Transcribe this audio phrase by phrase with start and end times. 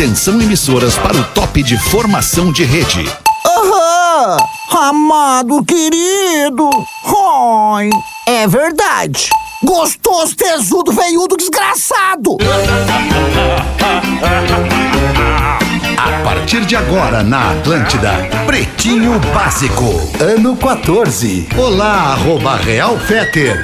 [0.00, 3.06] Atenção emissoras para o top de formação de rede.
[3.46, 4.38] Aham!
[4.70, 6.70] Amado querido!
[7.74, 7.90] Ai,
[8.26, 9.28] é verdade!
[9.62, 12.38] Gostoso, tesudo, veiudo, desgraçado!
[15.98, 19.84] A partir de agora na Atlântida, Pretinho Básico,
[20.18, 21.46] ano 14.
[21.58, 23.62] Olá, arroba Real Feter.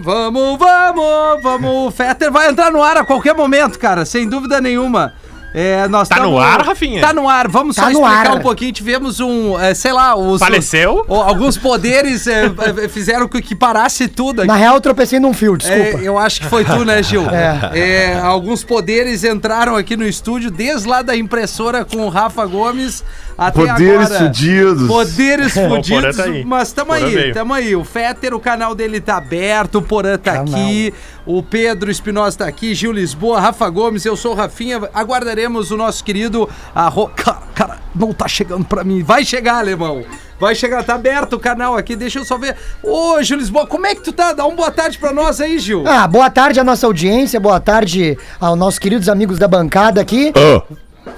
[0.00, 1.86] Vamos, vamos, vamos.
[1.86, 5.14] O Fetter vai entrar no ar a qualquer momento, cara, sem dúvida nenhuma.
[5.58, 7.00] É, nós Tá tamo- no ar, Rafinha?
[7.00, 7.48] Tá no ar.
[7.48, 8.36] Vamos Tá só no explicar ar.
[8.36, 8.72] um pouquinho.
[8.72, 11.02] Tivemos um, é, sei lá, os, Faleceu?
[11.08, 12.44] o- alguns poderes é,
[12.84, 14.48] é, fizeram com que parasse tudo aqui.
[14.48, 15.98] Na real, eu tropecei num fio, desculpa.
[15.98, 17.24] É, eu acho que foi tu, né, Gil?
[17.32, 17.78] É.
[18.12, 23.02] É, alguns poderes entraram aqui no estúdio, desde lá da impressora com o Rafa Gomes
[23.38, 24.24] até Poderes agora.
[24.26, 24.86] fudidos.
[24.88, 27.34] Poderes fudidos, tá mas tamo Porã aí, veio.
[27.34, 27.74] tamo aí.
[27.76, 30.44] O Fetter, o canal dele tá aberto, o Porã tá Canal.
[30.54, 30.92] aqui,
[31.26, 34.80] o Pedro Espinosa tá aqui, Gil Lisboa, Rafa Gomes, eu sou o Rafinha.
[34.94, 37.08] Aguardaremos o nosso querido arro...
[37.16, 39.02] cara, cara, não tá chegando pra mim.
[39.02, 40.04] Vai chegar, alemão.
[40.38, 42.56] Vai chegar, tá aberto o canal aqui, deixa eu só ver.
[42.82, 44.32] Ô, Gil Lisboa, como é que tu tá?
[44.32, 45.82] Dá uma boa tarde pra nós aí, Gil.
[45.86, 50.32] Ah, boa tarde à nossa audiência, boa tarde aos nossos queridos amigos da bancada aqui.
[50.36, 50.62] Ó,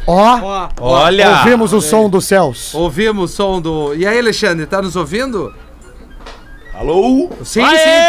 [0.06, 1.39] Ó, Olha!
[1.39, 2.75] ouvimos o som dos céus.
[2.75, 3.95] Ouvimos o som do.
[3.95, 5.53] E aí, Alexandre, tá nos ouvindo?
[6.78, 7.28] Alô?
[7.44, 8.06] Sim, Aê!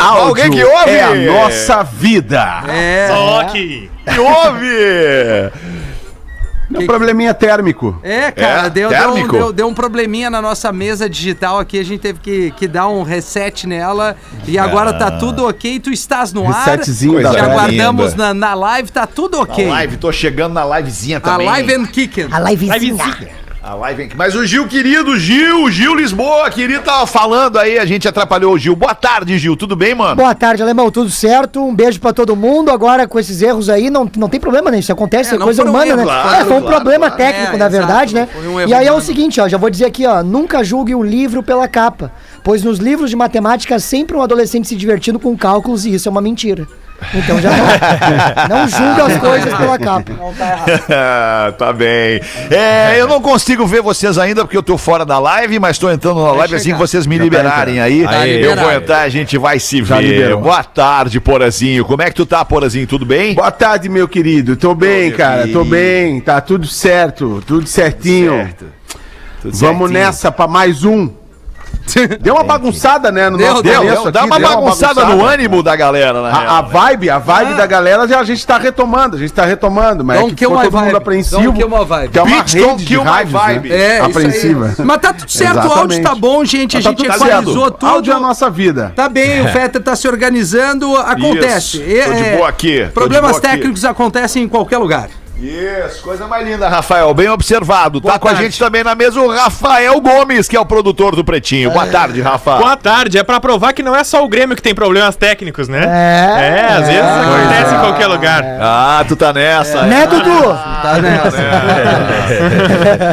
[0.00, 0.90] Alguém que ouve?
[0.90, 2.62] É a nossa vida.
[2.64, 2.70] sim.
[2.70, 3.08] É.
[3.08, 3.90] Só que.
[4.12, 4.68] Que ouve?
[6.74, 7.98] É um probleminha térmico.
[8.02, 9.32] É, cara, É, deu, deu, um- térmico?
[9.32, 12.88] deu, deu um probleminha na nossa mesa digital aqui, a gente teve que, que dar
[12.88, 14.14] um reset nela
[14.46, 16.64] e agora tá tudo ok, tu estás no ar.
[16.76, 19.66] Resetzinho da aguardamos na, na live, tá tudo ok.
[19.66, 21.46] A live, tô chegando na livezinha A também.
[21.46, 22.28] live and kicking.
[22.30, 22.78] A livezinha.
[22.78, 23.47] Livezinha.
[23.68, 28.08] A live Mas o Gil, querido, Gil, Gil Lisboa, querido, tava falando aí, a gente
[28.08, 28.74] atrapalhou o Gil.
[28.74, 30.16] Boa tarde, Gil, tudo bem, mano?
[30.16, 31.62] Boa tarde, alemão, tudo certo?
[31.62, 32.70] Um beijo pra todo mundo.
[32.70, 34.78] Agora, com esses erros aí, não, não tem problema, né?
[34.78, 36.04] Isso acontece, É, é, coisa humana, erros, né?
[36.04, 37.16] claro, é, foi um claro, problema claro.
[37.22, 38.28] técnico, É, na exato, verdade, não né?
[38.36, 39.04] um erro E aí é o humano.
[39.06, 42.10] seguinte, ó, já vou dizer aqui, ó, nunca julgue um livro pela capa,
[42.42, 46.10] pois nos livros de matemática sempre um adolescente se divertindo com cálculos e isso é
[46.10, 46.66] uma mentira.
[47.14, 47.66] Então já não,
[48.58, 50.12] não julga as coisas pela capa.
[51.56, 52.20] tá bem.
[52.50, 55.90] É, eu não consigo ver vocês ainda porque eu tô fora da live, mas tô
[55.90, 58.04] entrando na live assim que vocês me Já tá liberarem aí.
[58.04, 60.02] Tá eu vou entrar, a gente vai se Já ver.
[60.02, 60.40] liberou.
[60.40, 61.84] Boa tarde, Porazinho.
[61.84, 62.86] Como é que tu tá, Porazinho?
[62.86, 63.34] Tudo bem?
[63.34, 64.56] Boa tarde, meu querido.
[64.56, 65.42] Tô bem, cara.
[65.42, 65.64] Tô querido.
[65.64, 66.20] bem.
[66.20, 67.42] Tá tudo certo.
[67.46, 68.32] Tudo certinho.
[68.32, 68.66] Certo.
[69.42, 70.06] Tudo Vamos certinho.
[70.06, 71.08] nessa pra mais um.
[72.20, 73.30] Deu uma bagunçada, né?
[73.30, 76.28] No Deu, nosso deu, Deu, aqui, dá uma deu bagunçada no ânimo da galera, na
[76.58, 76.68] A, né?
[76.70, 80.18] vibe, a vibe da galera já a gente tá retomando, a gente tá retomando, mas
[80.18, 80.96] Don't é que kill ficou my todo mundo vibe.
[80.96, 81.42] apreensivo.
[81.42, 82.08] Don't kill my vibe.
[82.10, 83.68] Que é uma rede don't de rádios, vibe.
[83.68, 83.74] né?
[83.76, 84.10] É, isso aí.
[84.10, 84.74] apreensiva.
[84.84, 86.76] Mas tá tudo certo, o áudio tá bom, gente.
[86.76, 87.86] A Tá gente equalizou tudo.
[87.90, 88.92] Áudio é a nossa vida.
[88.94, 91.78] Tá bem, o Fetter tá se organizando, acontece.
[91.82, 93.48] Isso, tô de É, boa aqui, Problemas boa aqui.
[93.48, 95.08] técnicos acontecem em qualquer lugar.
[95.40, 97.14] Isso, coisa mais linda, Rafael.
[97.14, 98.00] Bem observado.
[98.00, 98.46] Boa tá com a tarde.
[98.46, 101.70] gente também na mesa o Rafael Gomes, que é o produtor do Pretinho.
[101.70, 102.56] Boa tarde, Rafa.
[102.56, 103.18] Boa tarde.
[103.18, 105.84] É pra provar que não é só o Grêmio que tem problemas técnicos, né?
[105.84, 107.20] É, É, às vezes é.
[107.20, 108.42] acontece em qualquer lugar.
[108.60, 109.82] Ah, tu tá nessa.
[109.82, 110.42] Né, Dudu?
[110.82, 111.38] Tá nessa.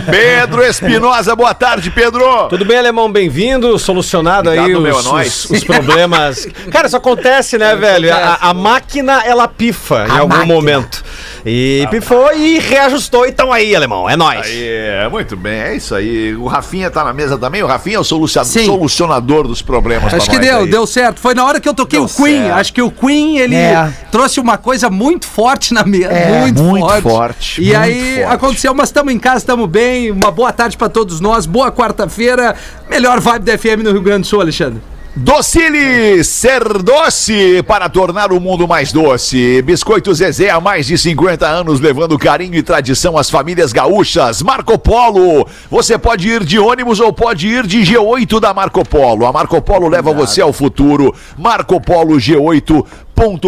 [0.09, 2.47] Pedro Espinosa, boa tarde, Pedro.
[2.49, 3.11] Tudo bem, Alemão?
[3.11, 3.77] Bem-vindo.
[3.77, 5.45] Solucionado aí os, meu, é nóis.
[5.45, 6.47] os, os problemas.
[6.71, 8.11] Cara, isso acontece, né, velho?
[8.11, 11.03] A, a máquina, ela pifa em algum momento.
[11.47, 14.09] E pifou e reajustou e tão aí, Alemão.
[14.09, 14.47] É nóis.
[14.47, 16.33] Aí, é, muito bem, é isso aí.
[16.35, 17.61] O Rafinha tá na mesa também.
[17.61, 20.11] O Rafinha é o solucionador dos problemas.
[20.11, 20.69] Acho que deu, aí.
[20.69, 21.19] deu certo.
[21.19, 22.41] Foi na hora que eu toquei Deu o Queen.
[22.45, 22.57] certo.
[22.59, 23.93] Acho que o Queen, ele É.
[24.11, 26.05] trouxe uma coisa muito forte na mesa.
[26.07, 26.41] É.
[26.41, 27.01] muito, Muito forte.
[27.03, 28.33] forte, E muito aí forte.
[28.33, 30.11] aconteceu, mas estamos em casa, estamos bem.
[30.11, 31.45] Uma boa tarde pra todos nós.
[31.45, 32.55] Boa quarta-feira.
[32.89, 34.81] Melhor vibe da FM no Rio Grande do Sul, Alexandre.
[35.17, 39.61] Docile ser doce para tornar o mundo mais doce.
[39.61, 44.41] Biscoito Zezé há mais de 50 anos levando carinho e tradição às famílias gaúchas.
[44.41, 45.47] Marco Polo.
[45.71, 49.25] Você pode ir de ônibus ou pode ir de G8 da Marco Polo.
[49.25, 51.15] A Marco Polo leva você ao futuro.
[51.37, 52.85] Marco Polo G8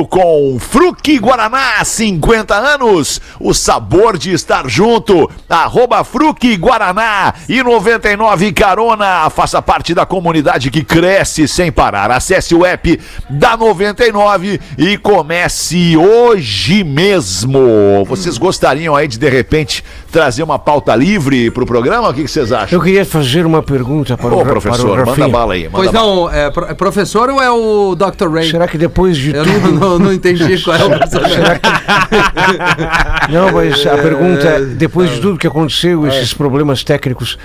[0.10, 3.20] com Fruque Guaraná, 50 anos.
[3.40, 5.30] O sabor de estar junto.
[5.50, 9.30] Arroba Fruque Guaraná e 99 Carona.
[9.30, 12.10] Faça parte da comunidade que cresce sem parar.
[12.10, 13.00] Acesse o app
[13.30, 18.06] da 99 e comece hoje mesmo.
[18.06, 22.10] Vocês gostariam aí de, de repente, trazer uma pauta livre pro programa?
[22.10, 22.80] O que que vocês acham?
[22.80, 25.66] Eu queria fazer uma pergunta para Ô, o, professor, para o manda bala aí.
[25.66, 26.08] Manda Pois bala.
[26.08, 28.30] não, é, é professor ou é o Dr.
[28.32, 28.50] Ray?
[28.50, 29.57] Será que depois de Eu tudo.
[29.60, 31.40] Não, não, não entendi qual é o personagem.
[33.30, 37.38] Não, mas a pergunta é: depois de tudo que aconteceu, esses problemas técnicos,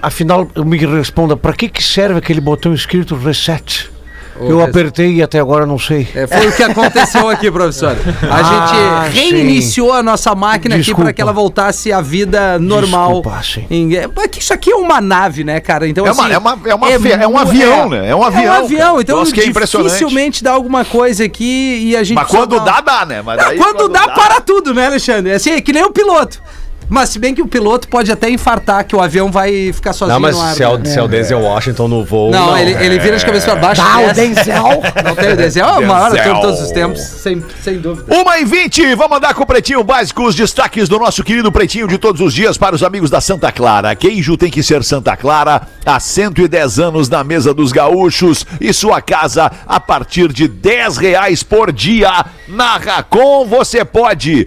[0.00, 3.93] afinal, me responda, pra que que serve aquele botão escrito reset?
[4.40, 6.08] Eu res- apertei e até agora não sei.
[6.14, 7.96] É, foi o que aconteceu aqui, professor.
[8.30, 8.34] A
[9.04, 11.04] Ah, gente reiniciou a nossa máquina aqui Desculpa.
[11.04, 13.12] para que ela voltasse à vida normal.
[13.22, 13.66] Desculpa, sim.
[13.70, 14.08] Em- é,
[14.38, 15.86] isso aqui é uma nave, né, cara?
[15.88, 18.08] Então, É uma- assim, é uma- é uma fe- é um mu- avião, né?
[18.10, 21.96] É um avião, É um avião, então Nossa, é dificilmente dá alguma coisa aqui e
[21.96, 22.16] a gente.
[22.16, 23.22] Mas quando dá, dá, né?
[23.22, 25.32] Mas Não, daí quando, dá, para tudo, né, Alexandre?
[25.32, 26.42] Assim, é que nem o piloto.
[26.88, 30.14] Mas se bem que o piloto pode até infartar que o avião vai ficar sozinho
[30.14, 30.54] Não, mas no ar.
[30.54, 30.84] se é, o, né?
[30.84, 32.30] se é o Denzel Washington no voo.
[32.30, 33.82] Não, ele, ele vira de cabeça pra baixo.
[33.82, 34.12] Tá, o.
[34.12, 34.82] Denzel.
[35.04, 38.14] Não tem o Denzel, é o maior ator de todos os tempos, sem, sem dúvida.
[38.14, 41.88] Uma e 20, vamos andar com o Pretinho Básico, os destaques do nosso querido Pretinho
[41.88, 43.94] de todos os dias para os amigos da Santa Clara.
[43.94, 49.00] Queijo tem que ser Santa Clara, há 110 anos na mesa dos gaúchos e sua
[49.00, 52.24] casa a partir de 10 reais por dia.
[52.48, 54.46] Na Racon você pode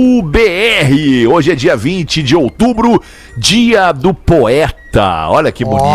[0.00, 1.32] pb.racon.com.br.
[1.32, 3.02] Hoje é dia 20 de outubro,
[3.36, 4.78] dia do poeta.
[5.28, 5.86] Olha que bonito.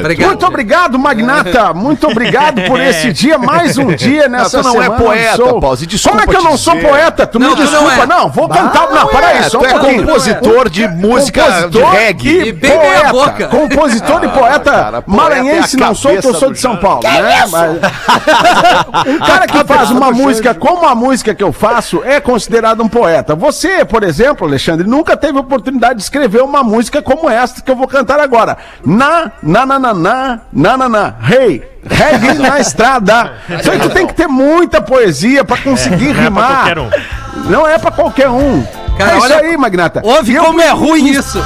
[0.00, 0.28] Obrigado.
[0.28, 1.72] Muito obrigado, Magnata.
[1.72, 5.02] Muito obrigado por esse dia, mais um dia nessa tu não é semana.
[5.02, 6.86] poeta, Sou- Pause, desculpa Como é que eu não sou dizer.
[6.86, 7.26] poeta?
[7.26, 8.02] Tu Não, me tu não desculpa.
[8.02, 8.06] é.
[8.06, 8.90] Não, vou cantar.
[8.90, 12.48] Não, peraí, só um tu é compositor de música de reggae.
[12.48, 13.46] E bem meia boca.
[13.48, 16.76] Compositor e poeta cara, poeta maranhense é a não sou, que eu sou de São.
[16.76, 17.44] Paulo, né?
[17.50, 17.78] Mas-
[19.08, 22.88] um cara que faz uma música como a música que eu faço é considerado um
[22.88, 23.34] poeta.
[23.34, 27.76] Você, por exemplo, Alexandre, nunca teve oportunidade de escrever uma música como esta que eu
[27.76, 28.56] vou cantar agora.
[28.84, 31.76] Na, na, na, na, na, na, na, na, hey.
[31.88, 33.32] Reggae na estrada.
[33.60, 36.78] Isso aí tu tem que ter muita poesia pra conseguir é rimar.
[36.78, 36.90] um.
[37.48, 38.64] Não é pra qualquer um.
[38.98, 40.00] Cara, é isso olha- aí, Magnata.
[40.04, 41.38] Ouve E eu como é ruim isso.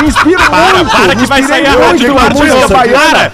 [0.00, 0.90] me inspiro muito.
[0.90, 3.10] para me que vai sair a Rádio música Wilson, baiana.
[3.10, 3.32] para.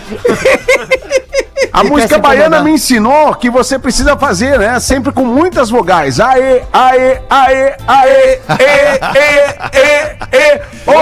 [1.72, 4.80] A música baiana me ensinou que você precisa fazer, né?
[4.80, 6.18] Sempre com muitas vogais.
[6.18, 10.92] Aê, aê, aê, aê, ê, ê, ê, ê, ô,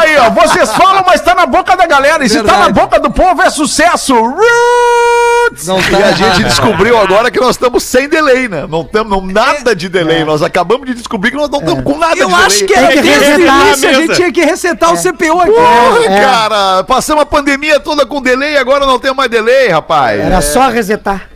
[0.00, 2.24] Aí, ó, vocês falam, mas tá na boca da galera.
[2.24, 2.60] E se tá Verdade.
[2.62, 4.14] na boca do povo, é sucesso.
[4.14, 5.66] Roots!
[5.66, 8.66] Não E tá a gente descobriu agora que nós estamos sem delay, né?
[8.68, 10.24] Não temos nada de delay.
[10.24, 12.84] Nós acabamos de descobrir que nós não estamos com nada Eu de acho que delay.
[12.86, 14.00] é que desde o resetar a início a mesa.
[14.02, 15.50] gente tinha que resetar o CPU aqui.
[15.52, 16.20] Porra, É.
[16.20, 20.20] cara, passamos a pandemia toda com delay, agora não tem mais delay, rapaz.
[20.20, 21.28] Era só resetar.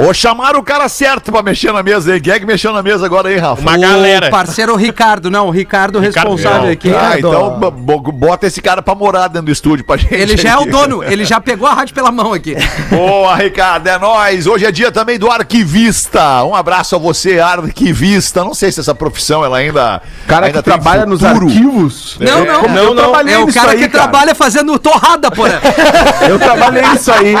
[0.00, 2.20] Ou chamaram o cara certo pra mexer na mesa aí.
[2.20, 3.60] Quem é que mexeu na mesa agora aí, Rafa?
[3.62, 4.28] Uma galera.
[4.28, 6.72] O parceiro Ricardo, não, o Ricardo, Ricardo, responsável não.
[6.72, 6.88] aqui.
[6.94, 7.18] Ah, Ricardo.
[7.18, 10.14] então bo- bo- bota esse cara pra morar dentro do estúdio pra gente.
[10.14, 12.54] Ele já é o dono, ele já pegou a rádio pela mão aqui.
[12.90, 14.46] Boa, Ricardo, é nóis.
[14.46, 16.44] Hoje é dia também do arquivista.
[16.44, 18.44] Um abraço a você, arquivista.
[18.44, 20.00] Não sei se essa profissão ela ainda.
[20.26, 22.16] Cara ainda que trabalha nos arquivos.
[22.20, 23.02] Não, não, Como não, eu não.
[23.02, 25.60] trabalhei É o cara aí, que trabalha fazendo torrada, porra.
[26.28, 27.34] Eu trabalhei isso aí.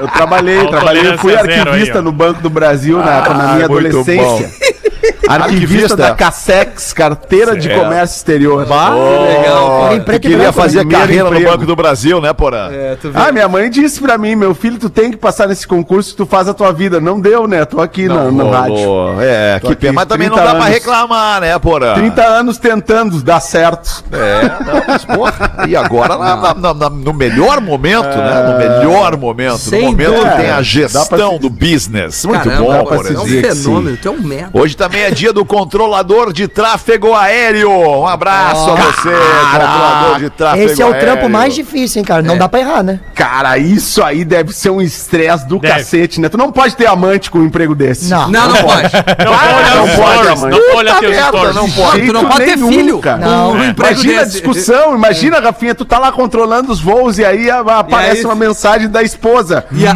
[0.00, 3.52] Eu trabalhei, trabalhei, eu fui zero arquivista aí, no Banco do Brasil na, na Ah,
[3.54, 4.50] minha adolescência.
[5.28, 5.96] Arquivista Arquivista.
[5.96, 7.80] da Cassex, carteira de Certo.
[7.82, 8.66] comércio exterior.
[8.70, 11.50] Oh, Em tu preto e queria fazer carreira no emprego.
[11.50, 12.68] Banco do Brasil, né, Porã?
[12.70, 16.10] É, Ah, minha mãe disse pra mim, meu filho, tu tem que passar nesse concurso
[16.10, 17.00] que tu faz a tua vida.
[17.00, 17.64] Não deu, né?
[17.64, 19.20] Tô aqui na, no rádio.
[19.20, 19.92] É, Tô que pena.
[19.94, 20.74] Mas também não 30 dá pra anos.
[20.78, 21.94] reclamar, né, Porã?
[21.94, 24.04] 30 anos tentando dar certo.
[24.12, 25.64] É, não, mas porra.
[25.68, 28.46] E agora na- na- na- na- no melhor momento, né?
[28.52, 29.58] No melhor momento.
[29.58, 32.24] Sem no momento que tem a pra gestão do business.
[32.24, 34.50] Muito Caramba, bom, porra, se é um fenômeno, tu é um merda.
[34.52, 37.70] Hoje também é dia do controlador de tráfego aéreo.
[37.70, 39.10] Um abraço a você,
[39.52, 41.00] controlador de tráfego Esse é o aéreo.
[41.06, 42.22] trampo mais difícil, hein, cara?
[42.22, 43.00] Não dá pra errar, né?
[43.14, 45.74] Cara, isso aí deve ser um estresse do Deve.
[45.74, 46.28] cacete, né?
[46.28, 48.08] Tu não pode ter amante com um emprego desse.
[48.10, 48.28] Não.
[48.28, 48.82] Não, não pode.
[48.82, 50.40] Não pode não pode, stories.
[50.40, 50.50] mãe.
[50.50, 51.54] Não pode olhar teus stories.
[51.54, 52.06] não pode.
[52.06, 52.98] tu não pode ter filho.
[52.98, 53.22] cara.
[53.24, 53.66] É.
[53.68, 58.24] emprego Imagina a discussão, imagina, Rafinha, tu tá lá controlando os voos e aí aparece
[58.24, 59.64] uma mensagem da esposa.
[59.72, 59.94] E a-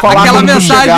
[0.00, 0.89] falar aquela mensagem,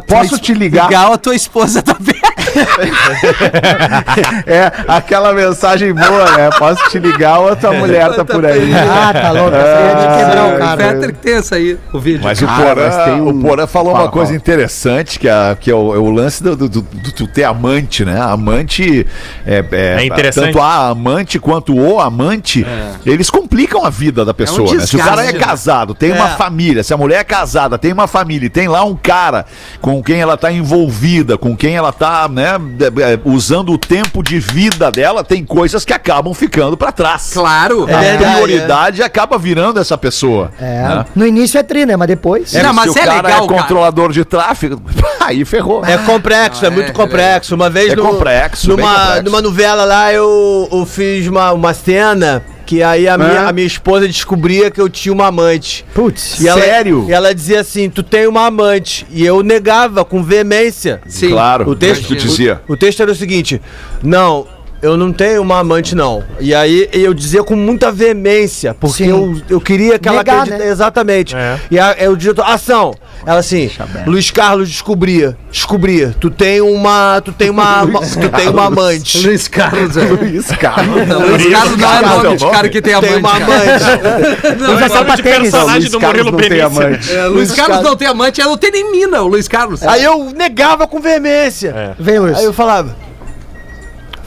[0.00, 0.86] tua Posso te ligar?
[0.86, 2.35] Legal, a tua esposa tá perto.
[4.46, 6.50] É, aquela mensagem boa, né?
[6.58, 8.70] Posso te ligar ou a tua mulher tá por aí.
[8.74, 9.54] Ah, tá louco.
[9.56, 10.76] É de quebrar o cara.
[10.76, 12.20] Fetter que tem essa aí, o vídeo.
[12.22, 14.36] Mas o Porã, um- o Porã falou Fala, uma coisa fala.
[14.36, 17.44] interessante, que, é, que é, o, é o lance do, do, do- do tu ter
[17.44, 18.20] amante, né?
[18.20, 19.06] Amante.
[19.46, 19.64] É,
[19.98, 20.46] É interessante.
[20.46, 22.66] Tanto a amante quanto o amante,
[23.04, 24.72] eles complicam a vida da pessoa.
[24.74, 24.86] né?
[24.86, 25.38] Se o cara é né?
[25.38, 26.36] casado, tem uma É.
[26.36, 29.46] família, se a mulher é casada, tem uma família, e tem lá um cara
[29.80, 34.22] com quem ela tá envolvida, com quem ela tá, né, é, é, usando o tempo
[34.22, 37.30] de vida dela, tem coisas que acabam ficando pra trás.
[37.32, 37.86] Claro.
[37.88, 40.50] A É, prioridade acaba virando essa pessoa.
[40.60, 40.82] É.
[40.82, 41.04] né?
[41.14, 41.96] No início é tri, né?
[41.96, 42.54] Mas depois.
[42.54, 43.60] É, Não, mas se o é cara legal, é cara.
[43.62, 44.80] controlador de tráfego,
[45.20, 45.84] aí ferrou.
[45.84, 47.54] É complexo, é, Ah, muito é, complexo.
[47.54, 49.22] Uma vez É complexo, bem numa, complexo.
[49.24, 53.66] numa novela lá, eu, eu fiz uma, uma cena Que aí a minha, a minha
[53.66, 55.84] esposa descobria que eu tinha uma amante.
[55.94, 56.40] Putz.
[56.40, 57.06] E ela- Sério?
[57.08, 59.06] e ela dizia assim: Tu tem uma amante.
[59.10, 61.00] E eu negava com veemência.
[61.06, 61.30] Sim.
[61.30, 62.60] Claro, O texto, tu dizia.
[62.66, 63.62] O, o texto era o seguinte:
[64.02, 64.46] Não,
[64.86, 66.22] eu não tenho uma amante, não.
[66.40, 69.10] E aí eu dizia com muita veemência, porque Sim.
[69.10, 70.70] eu, eu queria que ela Negar, acredita- né?
[70.70, 71.34] Exatamente.
[71.36, 71.58] É.
[71.70, 72.94] E a, é o diretor, ação.
[73.24, 73.70] Ela assim,
[74.06, 76.14] Luiz Carlos descobria, descobria.
[76.20, 79.26] Tu tem uma, tu tem uma, uma- tu tem uma amante.
[79.26, 80.04] Luiz Carlos, é.
[80.04, 81.08] Luiz Carlos.
[81.08, 83.18] Não, Luiz Carlos não é é nome o de cara que tem Tem amante.
[83.18, 83.54] uma cara.
[83.54, 84.60] amante.
[84.62, 86.66] Não, Usa é só nome de personagem Luiz do Carlos Murilo não tem Benício.
[86.82, 87.12] amante.
[87.12, 89.82] É, Luiz Carlos não tem amante, é não tem nem mina, o Luiz Carlos.
[89.82, 91.94] Aí eu negava com veemência.
[91.98, 92.36] Vem, Luiz.
[92.38, 92.94] Aí eu falava.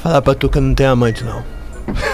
[0.09, 1.43] Falar pra tu que eu não tenho amante, não.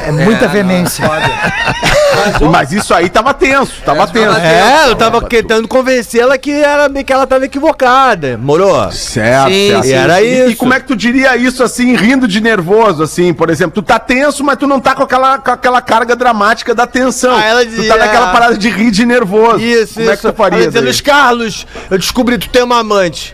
[0.05, 1.05] É muita veemência.
[2.51, 4.37] Mas isso aí tava tenso, tava tenso.
[4.37, 8.37] É, eu tava tentando convencê-la que, era, que ela tava equivocada.
[8.37, 8.91] Morou?
[8.91, 9.85] Certo, Sim, certo.
[9.87, 10.57] E era E, e isso.
[10.57, 13.81] como é que tu diria isso assim, rindo de nervoso, assim, por exemplo?
[13.81, 17.33] Tu tá tenso, mas tu não tá com aquela, com aquela carga dramática da tensão.
[17.33, 19.59] Ah, ela tu dizia- tá naquela parada de rir de nervoso.
[19.59, 20.31] Isso, como é que isso.
[20.33, 20.57] tu faria?
[20.59, 20.81] Ela dizia?
[20.81, 23.33] Luiz Carlos, eu descobri que tu tem uma amante.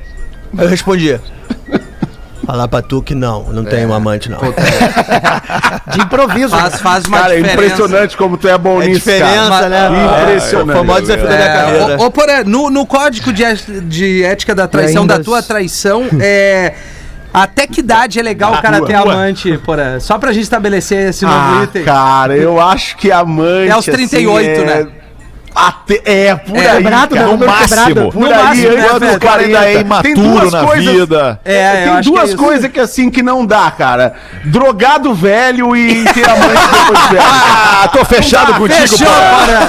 [0.56, 1.20] Aí eu respondia.
[2.46, 4.40] Falar pra tu que não, não tenho uma amante, não.
[5.94, 6.50] De improviso.
[6.58, 7.64] Faz, faz uma Cara, é diferença.
[7.76, 9.70] impressionante como tu é bom É nisso, diferença, cara.
[9.70, 10.22] né?
[10.24, 10.72] Impressionante.
[10.72, 11.94] Foi o maior desafio da minha carreira.
[11.94, 13.44] É, ô, ô, Porã, no, no código de,
[13.84, 16.74] de ética da traição, ainda da tua traição, é.
[17.34, 18.88] Até que idade é legal o cara tua.
[18.88, 20.00] ter amante, Porã?
[20.02, 21.84] Só pra gente estabelecer esse novo Ah, item.
[21.86, 23.70] cara, eu acho que amante.
[23.70, 24.88] É aos 38, assim, né?
[25.54, 26.78] Até, é, por É, aí.
[26.78, 27.28] quebrado, cara.
[27.28, 27.32] né?
[27.34, 27.70] No quebrado.
[27.76, 28.12] máximo.
[28.12, 30.94] Por No aí, máximo, né, Quando o cara ainda é Tem imaturo duas na coisas-
[30.94, 31.40] vida.
[31.44, 32.38] É, Tem que é duas isso.
[32.38, 34.14] coisas que assim que não dá, cara.
[34.46, 37.22] Drogado velho e ter amante depois de velho.
[37.84, 39.08] Ah, tô fechado contigo, Fechou.
[39.08, 39.68] Porã.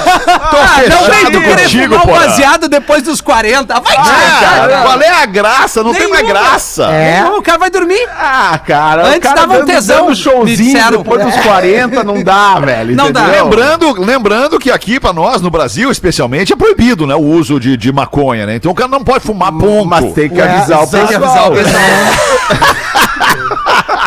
[0.49, 2.19] Tô Ah, não fechado querer contigo, Porã.
[2.19, 3.79] baseado depois dos 40.
[3.79, 4.81] Vai Ah, cara.
[4.83, 5.81] qual é a graça?
[5.83, 6.41] Não tem mais Nenhuma.
[6.41, 6.83] graça.
[6.91, 7.25] É.
[7.25, 8.07] O cara vai dormir.
[8.15, 12.95] Ah, cara, Antes cara dava um tesão, dando showzinho depois dos 40 não dá, velho.
[12.95, 13.25] Não dá.
[13.25, 17.15] Lembrando, lembrando que aqui pra nós, no Brasil especialmente, é proibido, né?
[17.15, 18.55] O uso de, de maconha, né?
[18.55, 19.85] Então o cara não pode fumar ponto.
[19.87, 21.47] Mas tem que avisar o Tem que pessoal.
[21.47, 22.83] avisar o pessoal.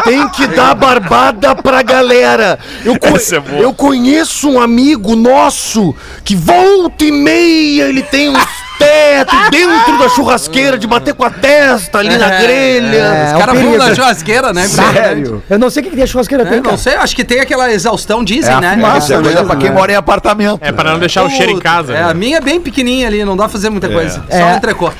[0.05, 2.59] Tem que dar barbada pra galera.
[2.85, 5.93] Eu, co- é eu conheço um amigo nosso
[6.25, 8.47] que volta e meia ele tem uns
[8.79, 12.97] tetos dentro da churrasqueira de bater com a testa ali na grelha.
[12.97, 14.67] É, Os é caras vão na churrasqueira, né?
[14.69, 15.43] Sério.
[15.49, 16.77] Eu não sei o que, que a churrasqueira É, tem, não cara.
[16.79, 18.75] sei, acho que tem aquela exaustão, dizem, É né?
[18.75, 19.75] fumaça, é coisa mesmo, pra quem né?
[19.75, 20.59] mora em apartamento.
[20.63, 21.93] É pra não deixar o cheiro em casa.
[21.95, 22.11] É, né?
[22.11, 24.23] a minha é bem pequenininha ali, não dá pra fazer muita coisa.
[24.31, 24.45] Só É.
[24.45, 24.93] um entrecô.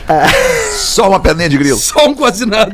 [0.77, 1.79] Só uma perninha de grilo.
[1.79, 2.73] Só um quase nada.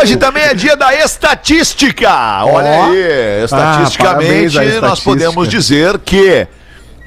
[0.00, 2.10] Hoje também é dia da estatística.
[2.44, 5.10] Olha aí, estatisticamente parabéns à nós estatística.
[5.10, 6.46] podemos dizer que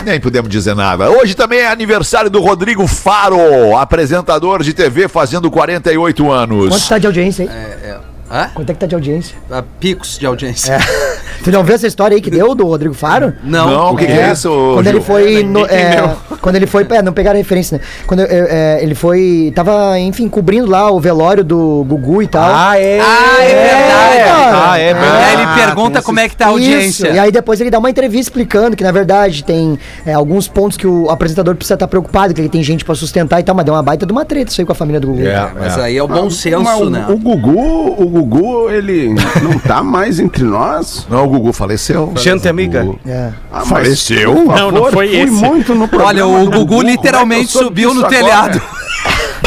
[0.03, 1.09] nem podemos dizer nada.
[1.09, 6.87] Hoje também é aniversário do Rodrigo Faro, apresentador de TV fazendo 48 Quanto anos.
[6.87, 7.95] tá de audiência aí?
[8.31, 8.49] Hã?
[8.53, 9.35] Quanto é que tá de audiência?
[9.49, 10.77] Ah, Picos de audiência.
[11.43, 13.33] Tu não viu essa história aí que deu do Rodrigo Faro?
[13.43, 13.69] Não.
[13.69, 14.49] Não, o que, que é, É, isso?
[14.73, 14.93] Quando Gil?
[14.95, 15.25] ele foi.
[15.25, 16.85] ninguém no- é, quando ele foi.
[16.89, 17.83] É, não pegaram a referência, né?
[18.05, 19.51] Quando é, é, ele foi.
[19.55, 22.43] Tava, enfim, cobrindo lá o velório do Gugu e tal.
[22.75, 22.99] é.
[23.01, 24.59] Ah, é verdade.
[24.61, 27.07] Ah, é E aí ele Ah, pergunta como é que tá a Isso, audiência.
[27.09, 30.77] E aí depois ele dá uma entrevista explicando que, na verdade, tem é, alguns pontos
[30.77, 33.65] que o apresentador precisa estar preocupado, que ele tem gente pra sustentar e tal, mas
[33.65, 35.21] deu uma baita de uma treta isso aí com a família do Gugu.
[35.59, 37.05] Mas aí é o bom senso, Mas o, né?
[37.09, 39.09] o Gugu, o Gugu, ele
[39.41, 41.05] não tá mais entre nós.
[41.09, 42.11] Não, Gugu faleceu.
[42.17, 42.87] Gente amiga.
[43.07, 43.29] É.
[43.51, 44.33] Ah, Faleceu?
[44.45, 45.31] Não, não foi esse.
[45.31, 48.15] muito no programa Olha, o Gugu é que literalmente soube subiu no agora?
[48.15, 48.61] telhado.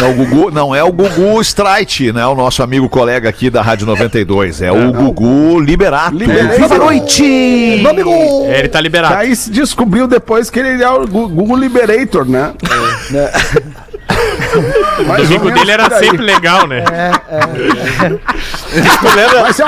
[0.01, 2.27] Não, o Gugu, não é o Gugu Strite, né?
[2.27, 4.63] O nosso amigo colega aqui da Rádio 92.
[4.63, 6.17] É o Gugu Liberato.
[6.17, 6.69] Liberator.
[6.69, 7.79] Boa noite!
[7.83, 8.11] Meu amigo!
[8.49, 9.15] É, ele tá liberado.
[9.15, 12.53] Aí se descobriu depois que ele é o Gu- Google Liberator, né?
[15.03, 16.85] O domingo dele era sempre legal, né?
[19.43, 19.67] Mas eu,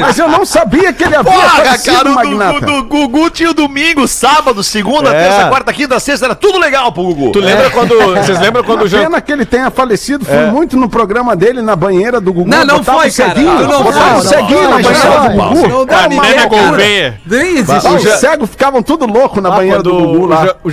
[0.00, 2.60] mas eu não sabia que ele havia Porra, cara, o Magnata.
[2.66, 5.28] do, Gugu tinha o domingo, sábado, segunda, É.
[5.28, 7.32] terça, quarta, quinta, sexta, era tudo legal pro Gugu.
[7.32, 7.94] Tu lembra quando.
[8.16, 10.24] Vocês lembram quando o pena que ele tenha falecido.
[10.24, 12.48] Fui muito no programa dele, na banheira do Gugu.
[12.48, 13.10] Não, não foi, o cara.
[13.10, 15.62] ceguinho, não botava o foi, ceguinho não na foi, banheira não do foi.
[15.62, 15.68] Gugu.
[15.68, 17.88] Não dá nem existe.
[17.88, 20.42] Os cegos ficavam tudo louco na banheira do Gugu o lá.
[20.44, 20.70] Jean- o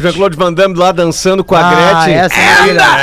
[0.00, 1.70] Jean-Claude Van Damme lá dançando com a Ah,
[2.04, 2.14] Gretchen.
[2.14, 2.34] essa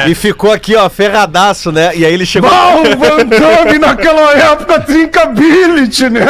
[0.06, 1.92] é E ficou aqui, ó, ferradaço, né?
[1.96, 2.50] E aí ele chegou.
[2.50, 6.26] O Van Damme naquela época trincability, né?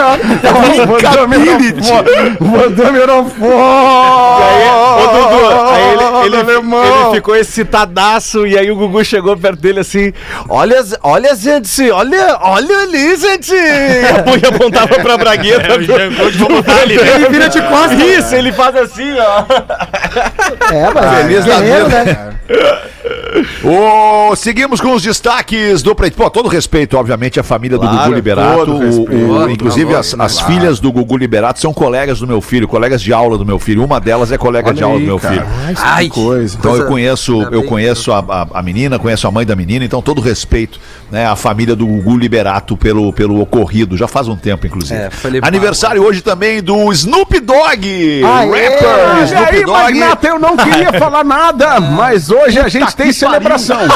[0.82, 2.12] O Van Damme era foda.
[2.40, 7.06] O Van Damme era Aí, ô, Dudu, aí ele, ele, alemão.
[7.08, 10.14] ele ficou excitadaço e aí o Gugu chegou perto dele assim:
[10.50, 13.54] Olha, olha, gente, olha, olha ali, gente!
[13.54, 15.68] E a punha apontava pra bragueta.
[15.74, 17.16] É, o Jean-Claude vamos botar ali, né?
[17.16, 18.00] Ele vira de costas.
[18.00, 19.44] Isso, ele faz assim, ó.
[20.74, 22.04] É, mas Feliz da guerreiro, vida.
[22.04, 22.34] né?
[23.64, 26.16] Ô, seguimos com os destaques do Preto.
[26.16, 28.72] Pô, todo respeito, obviamente, à família do Claro, Gugu Liberato.
[28.72, 32.68] O- o- Todo, inclusive, as, as filhas do Gugu Liberato são colegas do meu filho,
[32.68, 33.84] colegas de aula do meu filho.
[33.84, 35.34] Uma delas é colega Olha de aula aí, do meu cara.
[35.34, 35.78] filho.
[35.82, 36.58] Ai, Coisa.
[36.60, 40.02] Então eu conheço, eu conheço a, a- a menina, conheço a mãe da menina, então
[40.02, 40.80] todo respeito,
[41.10, 45.00] né, à família do Gugu Liberato pelo, pelo ocorrido, já faz um tempo, inclusive.
[45.00, 45.10] É.
[45.42, 48.70] Aniversário hoje também do Snoop Dogg, Aê!
[48.70, 49.72] rapper Snoop aí, Dogg.
[49.72, 53.78] Magnata, eu não queria falar nada, mas hoje a gente tem celebração.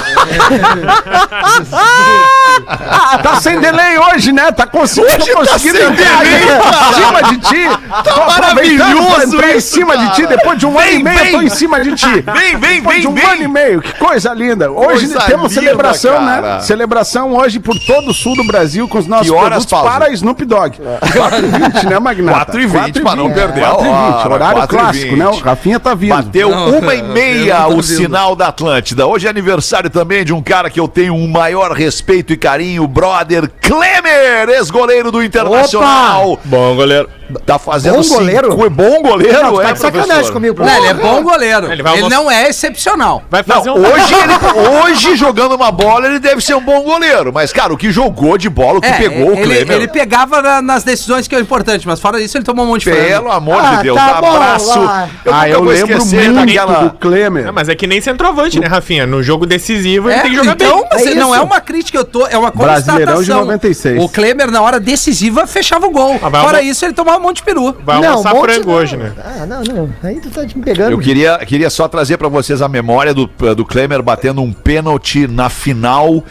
[3.23, 4.51] tá sem delay hoje, né?
[4.51, 6.43] Tá conseguindo, Hoje tá conseguindo sem delay,
[6.89, 7.69] em cima de ti.
[8.03, 10.27] Pra maravilhoso entrar em isso, cima de ti.
[10.27, 12.05] Depois de um ano e meio, eu tô em cima de ti.
[12.35, 13.25] Vem, vem, Depois vem, de um vem.
[13.25, 14.71] ano e meio, que coisa linda.
[14.71, 16.41] Hoje Coisa temos linda, celebração, cara.
[16.55, 16.59] né?
[16.61, 20.77] Celebração hoje por todo o sul do Brasil com os nossos produtos para Snoop Dogg.
[20.79, 22.37] 4h20, né, Magnata?
[22.45, 25.17] 4 e 20, pra não perder a 4h20, hora, horário 4 e clássico, 20.
[25.19, 25.27] né?
[25.27, 26.15] O Rafinha tá vindo.
[26.15, 28.51] Bateu Não, uma e meia eu não tô o sinal da
[28.85, 29.07] Atlântida.
[29.07, 32.87] Hoje é aniversário também de um cara que eu tenho um maior respeito e carinho,
[32.87, 36.39] brother Klemer, ex-goleiro do Internacional.
[36.45, 37.09] Bom, goleiro.
[37.43, 38.51] Tá fazendo Bom goleiro?
[38.51, 40.63] cinco- Bom goleiro, Não, tu é, tá de sacanagem comigo.
[40.63, 41.71] Não, ele é bom goleiro.
[41.71, 43.23] Ele Ele, não é excepcional.
[43.31, 43.79] Vai Não, fazer um.
[43.79, 47.77] hoje, ele- hoje jogando uma bola ele deve ser um bom goleiro, mas cara, o
[47.77, 50.83] que jogou de bola, o que É, pegou o ele, Klemer, ele pegava na- nas
[50.83, 53.31] decisões que é importante, mas fora isso ele tomou um monte de pelo frango.
[53.31, 54.79] amor Ah, de Deus, tá abraço.
[54.79, 57.45] Eu ah, nunca eu vou lembro esquecer muito daquela do Klemer.
[57.45, 59.05] Não, mas é que nem centroavante, né, Rafinha?
[59.07, 60.87] No jogo decisivo ele É, tem que jogar então, bem.
[60.91, 63.45] mas É não é uma crítica, eu tô, é uma Brasileirão de constatação.
[63.45, 64.03] 96.
[64.03, 66.15] O Klemer, na hora decisiva, fechava o gol.
[66.21, 67.75] Ah, Fora almo- isso, ele tomava um monte de peru.
[67.83, 68.77] Vai Não, almoçar um monte frango não.
[68.77, 69.11] hoje, né?
[69.23, 69.89] Ah, não, não.
[70.03, 70.91] Aí tu tá me pegando.
[70.91, 75.27] Eu queria, queria só trazer pra vocês a memória do, do Klemer batendo um pênalti
[75.27, 76.23] na final.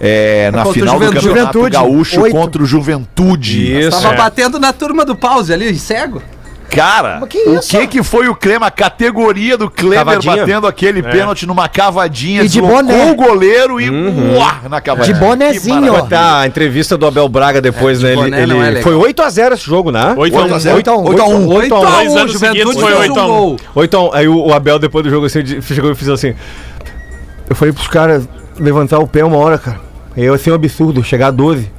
[0.00, 1.26] é, na Contra o final do Juventude.
[1.28, 2.36] Campeonato Juventude, Gaúcho oito.
[2.36, 3.78] contra o Juventude.
[3.80, 4.00] Isso.
[4.00, 4.16] Tava É.
[4.16, 6.22] batendo na turma do pause ali, cego.
[6.70, 8.64] Cara, Mas que o que que foi o Klemer?
[8.68, 10.36] A categoria do Cavadinha.
[10.36, 13.10] batendo aquele pênalti numa cavadinha, E de boné.
[13.10, 15.14] o goleiro e uá, na cavadinha.
[15.14, 16.08] De bonezinho, maravilha.
[16.08, 18.42] Tá, a entrevista do Abel Braga depois, É, de né?
[18.42, 20.14] Ele, ele- é foi 8x0 esse jogo, né?
[20.16, 20.42] 8 a 1.
[20.44, 20.76] 8 a 0.
[20.76, 21.04] 8 a 1.
[21.06, 21.48] 8 a 1.
[21.48, 23.24] 8 a 1, Dois anos Juventude seguidos foi fez 8 a 1.
[23.24, 23.56] um gol.
[23.74, 26.34] Ou então, aí o, Abel, depois do jogo, assim, chegou e fez assim.
[27.48, 29.80] Eu falei pros caras levantar o pé uma hora, cara.
[30.16, 31.70] Eu assim, um absurdo, chegar a 12.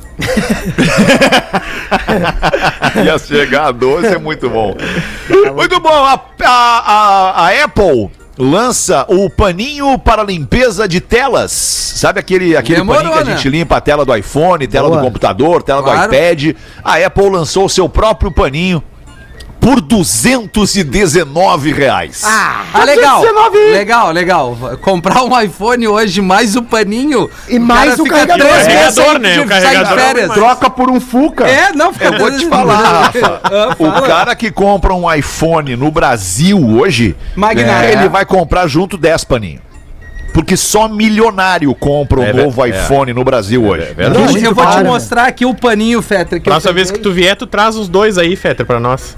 [3.04, 4.76] Ia chegar a 12, é muito bom.
[5.56, 5.90] Muito bom.
[6.06, 11.52] A, a, a- Apple lança o paninho para limpeza de telas.
[11.52, 13.36] Sabe aquele, aquele Demorou, paninho que a né?
[13.38, 15.00] gente limpa a tela do iPhone, tela Boa.
[15.02, 16.10] do computador, tela Claro.
[16.10, 16.56] do iPad?
[16.84, 18.82] A Apple lançou o seu próprio paninho
[19.70, 22.24] por 219 reais.
[22.26, 23.22] Ah, legal.
[23.22, 23.72] 219.
[23.72, 24.58] Legal, legal.
[24.82, 27.30] Comprar um iPhone hoje mais o paninho.
[27.48, 28.48] E mais o fica carregador.
[28.48, 29.34] três O carregador, né?
[29.34, 30.32] de O carregador é férias.
[30.32, 31.48] Troca por um Fuca.
[31.48, 32.78] É, não, fica Eu vou te falar,
[33.14, 33.42] Rafa.
[33.44, 34.02] Ah, O fala.
[34.08, 37.86] cara que compra um iPhone no Brasil hoje, Magnata.
[37.86, 39.62] ele vai comprar junto 10 paninhos.
[40.34, 42.70] Porque só milionário compra o É novo é.
[42.70, 43.94] iPhone no Brasil hoje.
[43.94, 44.38] verdade.
[44.38, 46.42] Eu, eu vou te mostrar aqui o paninho, Fetter.
[46.42, 49.16] Que eu Próxima vez que tu vier, tu traz os dois aí, Fetter, pra nós.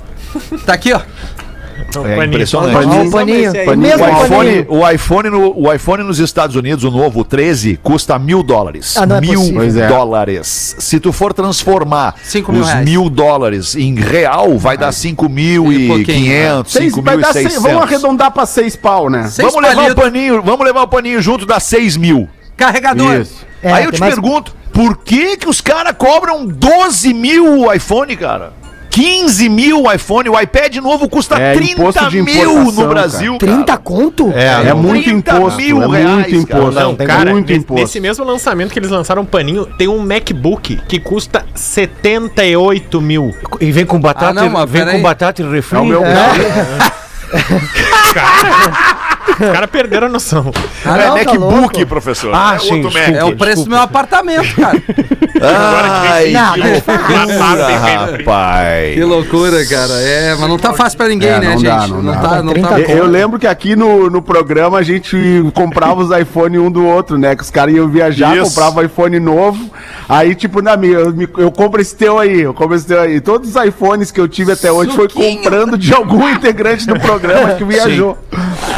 [0.66, 1.00] Tá aqui, ó.
[1.00, 2.24] É paninho.
[2.26, 2.74] impressionante.
[2.74, 3.12] Paninho.
[3.12, 3.78] Paninho.
[3.78, 4.66] mesmo O iPhone, paninho.
[4.70, 8.96] o, iPhone no, o iPhone nos Estados Unidos, o novo 13, custa mil dólares.
[8.98, 9.88] Ah, não é mil é.
[9.88, 10.76] dólares.
[10.80, 12.86] Se tu for transformar Cinco mil os reais.
[12.86, 17.20] mil dólares em real, vai dar cinco mil E e pouquinho, quinhentos, Seis, cinco mil
[17.20, 17.84] e dar seis, vamos seiscentos.
[17.90, 19.28] arredondar pra seis pau, né?
[19.28, 22.30] Seis Vamos levar o paninho, vamos levar o paninho junto, dá seis mil.
[22.56, 23.22] Carregador.
[23.22, 23.46] Isso.
[23.64, 27.74] É, Aí eu te mais- pergunto, por que que os caras cobram 12 mil o
[27.74, 28.54] iPhone, cara?
[28.92, 33.38] 15 mil o iPhone, o iPad novo custa É, 30 imposto de mil no Brasil,
[33.38, 33.78] 30 cara.
[33.80, 34.32] conto?
[34.36, 36.60] É, É muito 30 imposto, mil é reais, muito cara.
[36.62, 36.80] imposto.
[36.82, 37.82] Não, tem cara, muito nesse, imposto.
[37.82, 43.34] nesse mesmo lançamento que eles lançaram um paninho, tem um MacBook que custa 78 mil.
[43.62, 45.78] E vem com batata, Ah, não, vem com batata e refri.
[45.78, 46.04] É o meu
[49.48, 50.52] Os caras perderam a noção.
[50.86, 51.86] Ah, é não, tá MacBook, louco.
[51.88, 52.32] professor.
[52.34, 53.18] Ah, é sim, outro desculpa.
[53.20, 54.82] É o preço do meu apartamento, cara.
[55.44, 58.94] Ai, Não, que não, loucura, rapaz.
[58.94, 59.94] Que loucura, cara.
[59.94, 61.64] É, mas não tá fácil pra ninguém, É, né, não gente?
[61.66, 62.18] dá, não dá.
[62.18, 65.18] tá, não 30 tá Eu- Eu lembro que aqui no, no programa a gente
[65.54, 67.36] comprava os iPhone um do outro, né?
[67.36, 68.50] Que os caras iam viajar, Isso.
[68.50, 69.70] compravam iPhone novo.
[70.08, 73.00] Aí, tipo, na minha, eu, me- eu compro esse teu aí, eu compro esse teu
[73.02, 73.20] aí.
[73.20, 75.38] Todos os iPhones que eu tive até hoje foi Suquinho.
[75.38, 78.18] comprando de algum integrante do programa que viajou.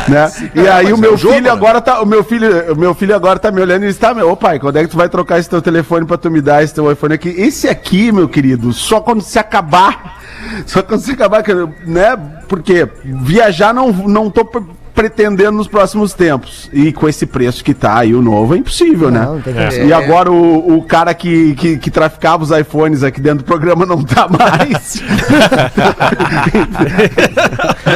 [0.07, 0.31] Né?
[0.55, 1.51] E aí o meu jogo, filho né?
[1.51, 2.01] agora tá.
[2.01, 4.35] O meu filho, o meu filho agora tá me olhando e diz: tá, meu, ô
[4.35, 6.73] pai, quando é que tu vai trocar esse teu telefone pra tu me dar esse
[6.73, 7.29] teu iPhone aqui?
[7.29, 10.21] Esse aqui, meu querido, só quando se acabar.
[10.67, 11.41] Só quando se acabar,
[11.87, 12.17] né?
[12.49, 14.61] Porque viajar não, não tô pre-
[14.93, 16.69] pretendendo nos próximos tempos.
[16.73, 19.41] E com esse preço que tá aí o novo, é impossível, Não, né?
[19.43, 23.39] tem que E agora o, o cara que, que, que traficava os iPhones aqui dentro
[23.39, 25.01] do programa não tá mais.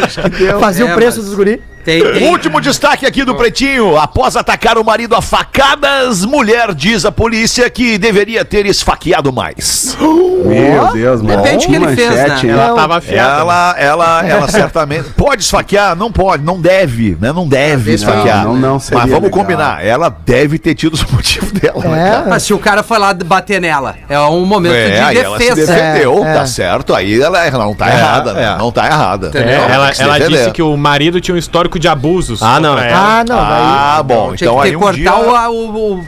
[0.04, 0.60] Acho que deu.
[0.60, 1.62] Fazia É, o preço mas- dos guri.
[1.88, 2.28] Tem, tem.
[2.30, 3.98] Último destaque aqui do Pretinho.
[3.98, 9.96] Após atacar o marido a facadas, mulher diz à polícia que deveria ter esfaqueado mais.
[9.98, 11.42] Meu Deus, mano.
[11.42, 12.42] Depende do que ele fez, né?
[12.52, 13.40] Ela tava afiada.
[13.40, 15.12] Ela, ela, ela certamente.
[15.16, 15.96] Pode esfaquear?
[15.96, 17.32] Não pode, não deve, né?
[17.32, 18.44] Não deve esfaquear.
[18.44, 19.40] não, não seria Mas vamos legal.
[19.40, 21.80] combinar, ela deve ter tido os motivos dela.
[21.86, 22.24] né?
[22.26, 25.24] É, Mas se o cara foi lá bater nela, é um momento É, aí de
[25.24, 25.74] ela se defesa.
[25.74, 26.46] defendeu, É, tá é.
[26.48, 26.94] certo.
[26.94, 28.44] Aí ela, ela não tá É, errada, né?
[28.44, 28.58] é.
[28.58, 29.32] Não tá errada.
[29.34, 32.42] Ela Ela, disse que o marido tinha um histórico de abusos.
[32.42, 32.76] Ah, não.
[32.76, 32.94] ela.
[32.94, 33.46] Ah, não, daí.
[33.50, 36.06] Ah, bom, então aí um cortar dia, o, o, o-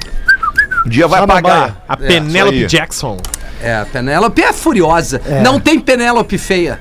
[0.86, 1.78] um dia vai pagar.
[1.88, 2.66] A isso Penélope aí.
[2.68, 3.18] Jackson.
[3.62, 5.22] É, a Penélope é furiosa.
[5.26, 5.42] É.
[5.42, 6.80] Não tem Penélope feia.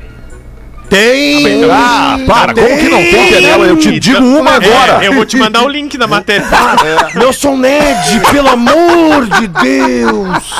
[0.88, 1.64] Tem!
[1.70, 3.68] Ah, para, como que não tem Penélope?
[3.68, 5.04] Eu te digo uma agora.
[5.04, 6.46] É, eu vou te mandar o link da matéria.
[7.14, 10.54] Nelson Ned, pelo amor de Deus!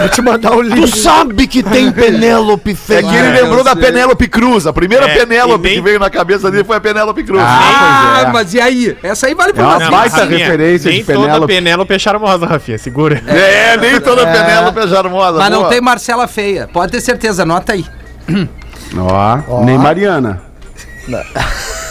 [0.00, 0.96] Vou te mandar o Tu link.
[0.96, 3.02] sabe que tem Penélope É feia.
[3.02, 3.82] que ele Ah, lembrou eu da sei.
[3.82, 4.66] Penélope Cruz.
[4.66, 7.42] A primeira É, Penélope nem- que veio na cabeça dele foi a Penélope Cruz.
[7.44, 8.32] Ah, é.
[8.32, 8.96] mas e aí?
[9.02, 10.38] Essa aí vale pra É uma baita Rafinha.
[10.38, 11.52] referência nem de toda Penélope.
[11.54, 12.78] Penélope é charmosa, Rafinha.
[12.78, 13.22] Segura.
[13.26, 15.38] É, nem toda Penélope é charmosa.
[15.38, 16.68] Mas não tem Marcela feia.
[16.72, 17.84] Pode ter certeza, anota aí.
[19.48, 20.42] Ó, nem Mariana.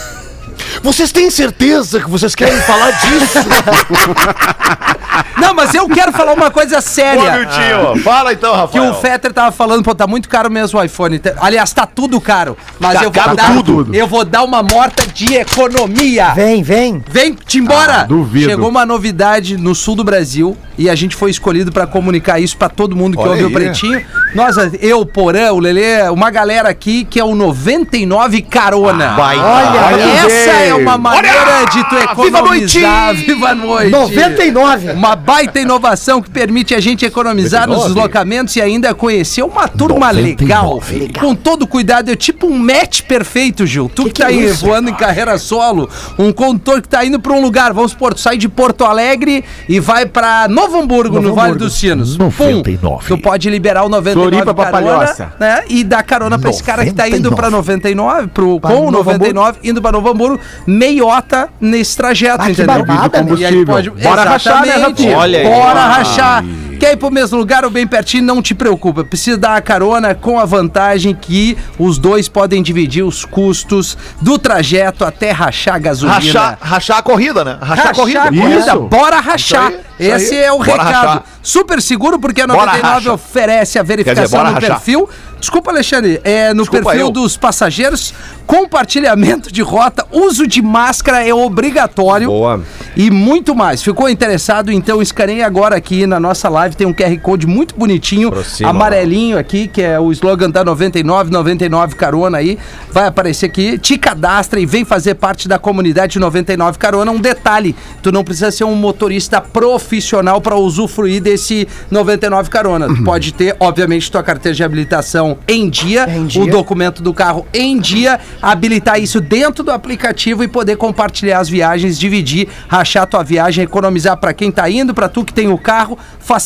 [0.82, 3.38] Vocês têm certeza que vocês querem falar disso?
[5.36, 7.32] Não, mas eu quero falar uma coisa séria.
[7.38, 8.02] Miltinho.
[8.02, 8.90] Fala então, Que Rafael.
[8.90, 11.18] o Fetter tava falando, pô, tá muito caro mesmo o iPhone.
[11.18, 12.56] Tá- Aliás, tá tudo caro.
[12.78, 13.52] Mas Tá eu vou dar.
[13.54, 13.94] tudo.
[13.94, 16.30] Eu vou dar uma morta de economia.
[16.34, 17.02] Vem, vem.
[17.08, 18.00] Vem, te embora!
[18.02, 18.48] Ah, duvido.
[18.50, 22.56] Chegou uma novidade no sul do Brasil e a gente foi escolhido pra comunicar isso
[22.56, 23.52] pra todo mundo que Olha ouve o aí.
[23.52, 24.02] Pretinho.
[24.34, 29.14] Nós, eu, o Porã, o Lelê, uma galera aqui que é o 99 Carona.
[29.14, 29.38] Vai.
[29.38, 32.78] Olha, Essa é uma maneira de tu Viva a noite!
[32.78, 33.14] economizar.
[33.14, 33.90] Viva a noite!
[33.90, 34.90] 99.
[34.92, 40.10] Uma baita inovação que permite a gente economizar nos deslocamentos e ainda conhecer uma turma
[40.10, 40.80] legal.
[41.18, 42.10] Com todo cuidado.
[42.10, 43.90] É tipo um match perfeito, Gil.
[43.94, 44.66] Tu que, Que tá que é aí isso?
[44.66, 47.72] voando em carreira solo, um condutor que tá indo pra um lugar.
[47.72, 51.74] Vamos supor, tu sai de Porto Alegre e vai pra Novo Hamburgo, no Vale dos
[51.74, 52.16] Sinos.
[52.16, 53.06] 99.
[53.06, 55.62] Tu pode liberar o 99 Floripa pra carona, né?
[55.68, 58.90] E dar carona pra esse cara que tá indo pra 99, pro, Pra com o
[58.90, 62.66] Novo 99, indo pra Novo Hamburgo, meiota nesse trajeto, Ah, que entendeu?
[62.84, 63.52] barbada, Combustível.
[63.54, 63.90] E aí pode.
[63.90, 64.72] Bora rachar, né.
[64.74, 65.18] Rafinha?
[65.18, 65.44] Olha aí.
[65.44, 66.44] Bora rachar.
[66.82, 69.04] Quer ir pro mesmo lugar ou bem pertinho, não te preocupa.
[69.04, 74.36] Precisa dar a carona com a vantagem que os dois podem dividir os custos do
[74.36, 76.16] trajeto até rachar a gasolina.
[76.18, 77.56] Rachar, rachar a corrida, né?
[77.60, 78.22] Rachar, a Rachar corrida.
[78.22, 79.70] a corrida, bora rachar.
[79.70, 80.40] Isso aí, isso Esse aí.
[80.42, 81.06] é o Bora recado.
[81.06, 81.24] rachar.
[81.40, 83.12] Super seguro porque a Bora 99 racha.
[83.12, 84.70] oferece a verificação bora no rachar.
[84.70, 85.08] perfil.
[85.38, 87.12] Desculpa, Alexandre, é no Desculpa perfil eu.
[87.12, 88.14] dos passageiros,
[88.46, 92.28] compartilhamento de rota, uso de máscara é obrigatório.
[92.28, 92.60] Boa.
[92.96, 93.82] E muito mais.
[93.82, 94.70] Ficou interessado?
[94.70, 96.71] Então escaneie agora aqui na nossa live.
[96.76, 101.30] Tem um QR Code muito bonitinho, Aproxima, amarelinho aqui, que é o slogan da 99,
[101.30, 102.58] 99 Carona aí.
[102.90, 103.78] Vai aparecer aqui.
[103.78, 107.10] Te cadastra e vem fazer parte da comunidade 99 Carona.
[107.10, 112.86] Um detalhe: tu não precisa ser um motorista profissional para usufruir desse 99 Carona.
[112.88, 116.46] Tu pode ter, obviamente, tua carteira de habilitação em dia, Em o dia.
[116.46, 121.98] documento do carro em dia, habilitar isso dentro do aplicativo e poder compartilhar as viagens,
[121.98, 125.98] dividir, rachar tua viagem, economizar para quem tá indo, para tu que tem o carro,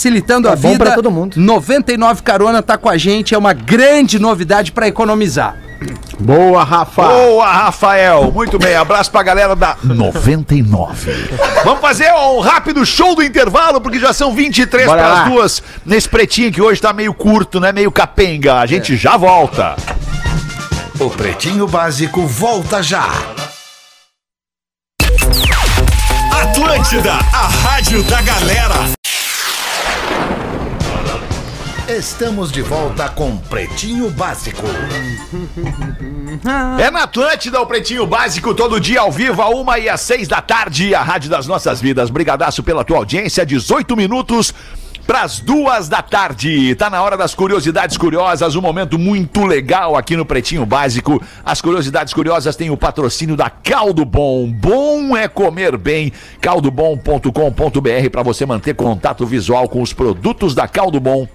[0.06, 0.84] facilitando É a bom vida.
[0.84, 1.36] pra todo mundo.
[1.36, 5.56] 99 Carona tá com a gente, é uma grande novidade para economizar.
[6.18, 7.02] Boa, Rafa.
[7.02, 8.30] Boa, Rafael.
[8.32, 8.74] Muito bem.
[8.74, 11.12] Abraço pra galera da 99.
[11.62, 15.62] Vamos fazer um rápido show do intervalo, porque já são 23 Bora para as duas
[15.84, 17.72] nesse pretinho que hoje tá meio curto, né?
[17.72, 18.54] Meio capenga.
[18.60, 19.76] A gente já volta.
[20.98, 23.06] O Pretinho Básico volta já.
[26.32, 28.95] Atlântida, a rádio da galera.
[31.88, 34.64] Estamos de volta com Pretinho Básico.
[36.81, 40.27] É na Atlântida, o Pretinho Básico, todo dia ao vivo, a uma e às seis
[40.27, 42.11] da tarde, a Rádio das Nossas Vidas.
[42.11, 44.53] Brigadaço pela tua audiência, 18 minutos
[45.07, 46.75] pras duas da tarde.
[46.75, 51.22] Tá na hora das curiosidades curiosas, um momento muito legal aqui no Pretinho Básico.
[51.44, 54.51] As curiosidades curiosas têm o patrocínio da Caldo Bom.
[54.51, 56.12] Bom é comer bem.
[56.40, 61.29] caldobom.com.br para você manter contato visual com os produtos da Caldo Bom.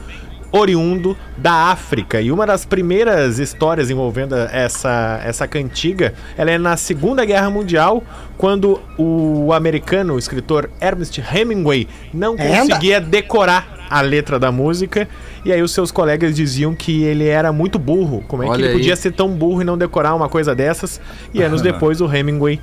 [0.54, 2.22] oriundo da África.
[2.22, 8.04] E uma das primeiras histórias envolvendo essa, essa cantiga, ela é na Segunda Guerra Mundial,
[8.38, 12.44] quando o americano, o escritor Ernest Hemingway, não Anda.
[12.46, 15.08] conseguia decorar a letra da música,
[15.44, 18.24] e aí os seus colegas diziam que ele era muito burro.
[18.28, 18.74] Como é Olha que ele aí.
[18.78, 21.02] podia ser tão burro e não decorar uma coisa dessas?
[21.34, 22.60] E anos depois o Hemingway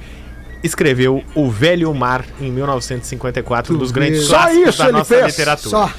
[0.63, 5.15] escreveu O Velho Mar em 1954, um dos grandes Só clássicos isso da ele nossa
[5.15, 5.27] fez.
[5.27, 5.71] literatura.
[5.71, 5.91] Só.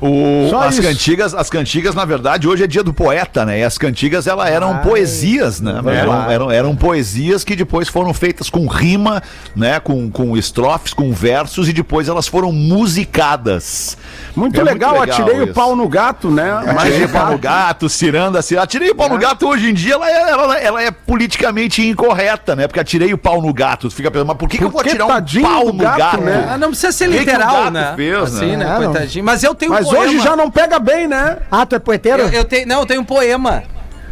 [0.00, 0.82] O- Só as isso.
[0.82, 3.60] cantigas, as cantigas, na verdade, hoje é dia do poeta, né?
[3.60, 5.80] E as cantigas, elas eram poesias, né?
[5.86, 9.22] Eram, eram, eram poesias que depois foram feitas com rima,
[9.56, 9.80] né?
[9.80, 13.96] Com, com estrofes, com versos, e depois elas foram musicadas.
[14.36, 15.50] Muito É muito legal, legal atirei isso.
[15.50, 16.50] o pau no gato, né?
[16.66, 18.64] Atirei o pau no gato, ciranda, ciranda.
[18.64, 19.10] Atirei o pau É.
[19.10, 22.66] no gato hoje em dia, ela é, ela, ela é politicamente incorreta, né?
[22.66, 23.88] Porque atirei o pau no gato.
[23.88, 25.98] Tu fica pensando, mas por que, que eu vou que atirar um pau no gato,
[25.98, 26.20] gato?
[26.20, 26.48] né?
[26.50, 27.92] Ah, não precisa ser Que que o literal, gato né?
[27.96, 28.56] fez, assim, né?
[28.58, 28.64] né?
[28.78, 28.84] Não.
[28.92, 29.24] Coitadinho.
[29.24, 30.04] Mas eu tenho um Mas poema.
[30.12, 31.38] hoje já não pega bem, né?
[31.50, 32.22] Ah, tu é poeteiro?
[32.22, 33.62] Eu, eu tenho, não, eu tenho um poema.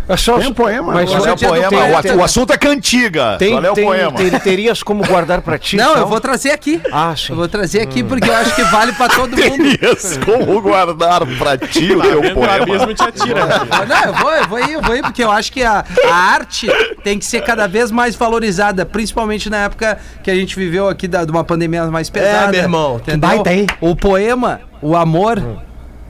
[0.09, 0.93] É só, Tem um poema.
[0.93, 1.69] Mas Qual é o é poema?
[1.69, 3.35] tem- O, tem- o assunto é cantiga.
[3.41, 4.12] tem, Qual é o tem- poema?
[4.12, 5.75] ter- terias como guardar pra ti?
[5.77, 6.07] Não, eu então?
[6.07, 6.81] vou trazer aqui.
[6.93, 7.33] Ah, sim.
[7.33, 9.77] Eu vou trazer aqui porque eu acho que vale pra todo mundo.
[9.77, 12.62] Terias como guardar pra ti o teu Vendo o poema.
[12.62, 13.47] abismo te atira.
[13.47, 13.57] né?
[13.89, 16.15] Não, eu vou, eu vou ir, eu vou ir, porque eu acho que a, a
[16.15, 16.69] arte
[17.03, 21.09] tem que ser cada vez mais valorizada, principalmente na época que a gente viveu aqui
[21.09, 22.53] da, de uma pandemia mais pesada.
[22.53, 22.97] meu irmão.
[22.99, 23.29] Entendeu?
[23.29, 23.67] baita, hein?
[23.81, 25.43] O poema, o amor,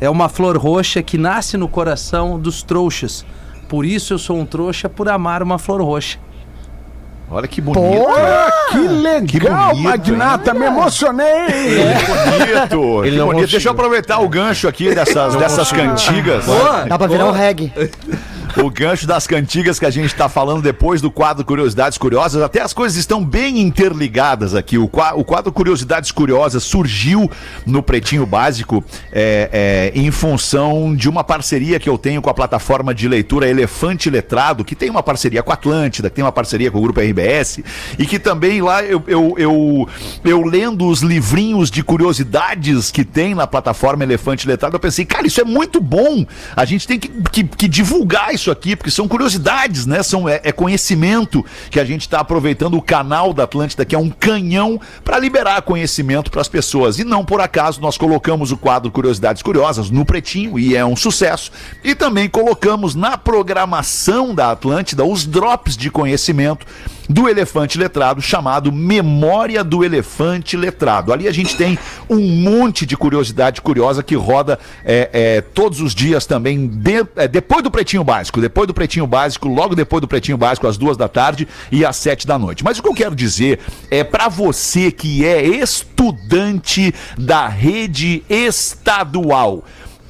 [0.00, 3.24] é uma flor roxa que nasce no coração dos trouxas.
[3.68, 6.18] Por isso eu sou um trouxa por amar uma flor roxa.
[7.28, 7.82] Olha que bonito.
[7.82, 8.06] Pô,
[8.70, 11.46] que legal, Que bonito, Magnata, me emocionei.
[11.46, 13.02] Que bonito.
[13.04, 13.50] Ele que não bonito.
[13.50, 16.44] Deixa eu aproveitar o gancho aqui dessas, dessas cantigas.
[16.88, 17.72] Dá pra virar um reggae.
[18.62, 22.62] O gancho das cantigas que a gente está falando depois do quadro Curiosidades Curiosas, até
[22.62, 24.79] as coisas estão bem interligadas aqui.
[24.79, 27.31] O, qua- o quadro Curiosidades Curiosas surgiu
[27.66, 32.35] no Pretinho Básico é, é, em função de uma parceria que eu tenho com a
[32.35, 36.33] plataforma de leitura Elefante Letrado, que tem uma parceria com a Atlântida, que tem uma
[36.33, 37.61] parceria com o Grupo RBS,
[37.99, 39.88] e que também lá eu, eu, eu,
[40.25, 45.27] eu lendo os livrinhos de curiosidades que tem na plataforma Elefante Letrado, eu pensei, cara,
[45.27, 46.25] isso é muito bom.
[46.57, 50.02] A gente tem que, que- que divulgar isso aqui, porque são curiosidades, né?
[50.02, 53.98] São, é, é conhecimento que a gente está aproveitando o canal da Atlântida, que é
[53.98, 56.98] um canhão, para liberar conhecimento para as pessoas.
[56.98, 60.96] E não por acaso nós colocamos o quadro Curiosidades Curiosas no Pretinho, e é um
[60.96, 61.50] sucesso.
[61.82, 66.66] E também colocamos na programação da Atlântida os drops de conhecimento
[67.09, 71.12] do elefante letrado chamado Memória do Elefante Letrado.
[71.12, 71.79] Ali a gente tem
[72.11, 77.29] um monte de curiosidade curiosa que roda é, é, todos os dias também, de- é,
[77.29, 78.40] depois do Pretinho Básico.
[78.40, 81.97] Depois do Pretinho Básico, logo depois do Pretinho Básico, às duas da tarde e às
[81.97, 82.64] sete da noite.
[82.64, 89.64] Mas o que eu quero dizer é para você que é estudante da rede estadual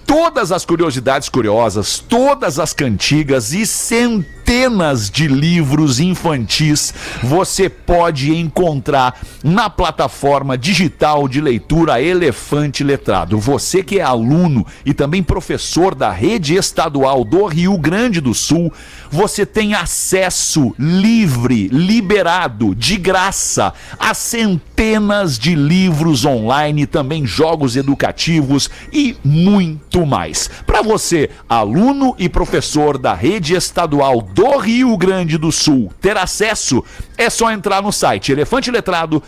[0.06, 9.20] todas as curiosidades curiosas, todas as cantigas e centenas de livros infantis você pode encontrar
[9.42, 13.38] na plataforma digital de leitura Elefante Letrado.
[13.38, 18.72] Você que é aluno e também professor da rede estadual do Rio Grande do Sul,
[19.10, 28.70] você tem acesso livre, liberado, de graça a centenas de livros online, também jogos educativos
[28.92, 30.50] e muito mais.
[30.66, 36.82] Para você, aluno e professor da rede estadual do Rio Grande do Sul, ter acesso,
[37.16, 39.22] é só entrar no site elefanteletrado.com.br,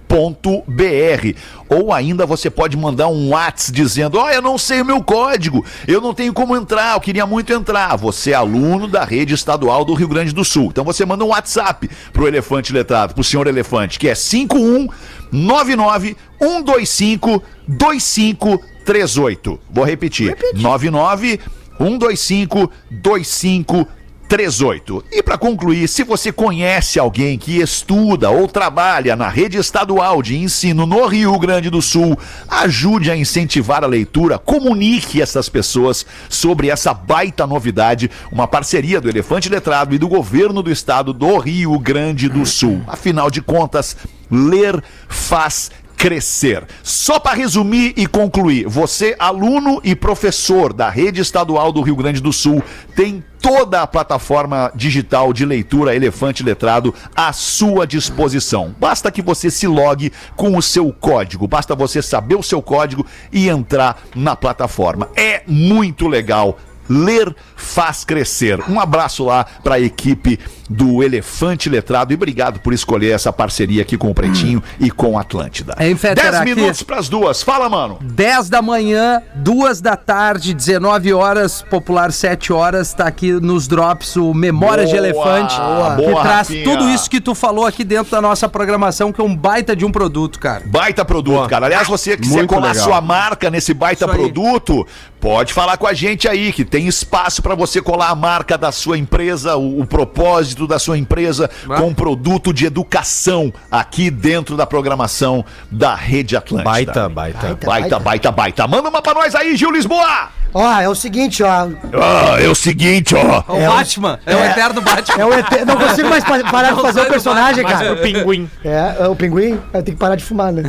[1.68, 5.64] ou ainda você pode mandar um WhatsApp dizendo: Ó, eu não sei o meu código,
[5.88, 7.96] eu não tenho como entrar, eu queria muito entrar.
[7.96, 10.66] Você é aluno da rede estadual do Rio Grande do Sul.
[10.66, 17.42] Então você manda um WhatsApp pro Elefante Letrado, pro senhor Elefante, que é 5199 125
[17.66, 19.58] 2538.
[19.70, 21.40] Vou repetir: 99
[21.78, 24.01] 125 2538.
[24.32, 25.04] 38.
[25.12, 30.38] E para concluir, se você conhece alguém que estuda ou trabalha na rede estadual de
[30.38, 32.18] ensino no Rio Grande do Sul,
[32.48, 39.08] ajude a incentivar a leitura, comunique essas pessoas sobre essa baita novidade, uma parceria do
[39.10, 42.80] Elefante Letrado e do governo do estado do Rio Grande do Sul.
[42.86, 43.98] Afinal de contas,
[44.30, 45.70] ler faz
[46.02, 46.64] crescer.
[46.82, 52.20] Só para resumir e concluir, você, aluno e professor da rede estadual do Rio Grande
[52.20, 52.60] do Sul,
[52.96, 58.74] tem toda a plataforma digital de leitura Elefante Letrado à sua disposição.
[58.80, 63.06] Basta que você se logue com o seu código, basta você saber o seu código
[63.32, 65.08] e entrar na plataforma.
[65.14, 66.58] É muito legal.
[66.88, 68.60] Ler faz crescer.
[68.68, 70.40] Um abraço lá para a equipe
[70.72, 75.18] do Elefante Letrado e obrigado por escolher essa parceria aqui com o Pretinho e com
[75.18, 75.74] a Atlântida.
[75.78, 77.42] Hein, Fetter, 10 aqui- minutos pras duas.
[77.42, 77.98] Fala, mano.
[78.02, 84.16] 10 da manhã, 2 da tarde, 19 horas, popular 7 horas, tá aqui nos drops
[84.16, 86.64] o Memória de Boa, Elefante, boa, que boa, traz Rafinha.
[86.64, 89.84] tudo isso que tu falou aqui dentro da nossa programação, que é um baita de
[89.84, 90.62] um produto, cara.
[90.66, 91.66] Baita produto, cara.
[91.66, 92.84] Aliás, você quiser Muito colar legal.
[92.84, 94.18] sua marca nesse baita Isso aí.
[94.18, 94.86] produto,
[95.20, 98.72] pode falar com a gente aí, que tem espaço para você colar a marca da
[98.72, 101.78] sua empresa, o, o propósito da sua empresa, Vai.
[101.80, 106.70] com produto de educação aqui dentro da programação da Rede Atlântica.
[106.70, 107.58] Baita, baita.
[107.64, 108.68] Baita, baita, baita.
[108.68, 110.28] Manda uma pra nós aí, Gil Lisboa!
[110.54, 111.48] Ó, é o seguinte, ó.
[111.94, 113.42] Ah, é o seguinte, ó.
[113.56, 115.16] É o Batman, é, o eterno Batman.
[115.22, 115.64] É o ET.
[115.66, 117.94] Não consigo mais pa- parar de fazer o personagem, Mas cara.
[117.94, 118.50] pro pinguim.
[118.62, 119.52] É, é o pinguim?
[119.72, 120.62] Eu tenho que parar de fumar, né?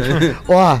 [0.48, 0.78] Ó,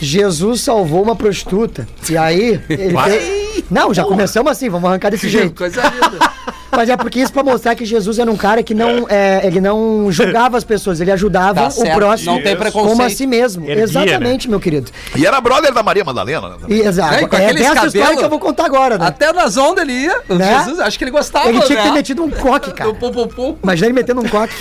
[0.00, 1.86] Jesus salvou uma prostituta.
[2.08, 3.64] E aí, ele fez...
[3.70, 5.54] Não, já começamos assim, vamos arrancar desse jeito.
[5.54, 6.30] Coisa linda.
[6.72, 9.60] Mas é porque isso pra mostrar que Jesus era um cara que não, é, ele
[9.60, 12.90] não julgava as pessoas, ele ajudava Tá o próximo não tem preconceito.
[12.92, 13.64] como a si mesmo.
[13.68, 14.88] Erguia, Exatamente, meu querido.
[15.16, 16.56] E era brother da Maria Madalena, né?
[16.68, 17.14] E, exato.
[17.14, 19.06] É, com É, dessa história cabelo- que eu vou contar agora, né?
[19.08, 20.20] Até nas ondas ele ia.
[20.28, 20.58] o Né?
[20.60, 21.94] Jesus, acho que ele gostava, Ele tinha que ter né?
[21.96, 22.94] metido um coque, cara.
[22.94, 23.56] Pum, pum, pum.
[23.64, 24.54] Imagina ele metendo um coque.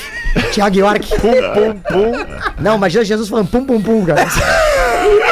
[0.52, 1.08] Thiago York.
[1.10, 1.19] Pum,
[1.54, 2.12] pum, pum.
[2.60, 4.25] Não, imagina Jesus falando pum, pum, pum, cara.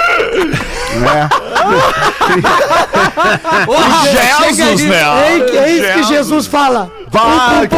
[4.54, 4.98] Jesus, né?
[5.36, 6.92] É, que- é isso que Jesus fala.
[7.10, 7.76] Vai, que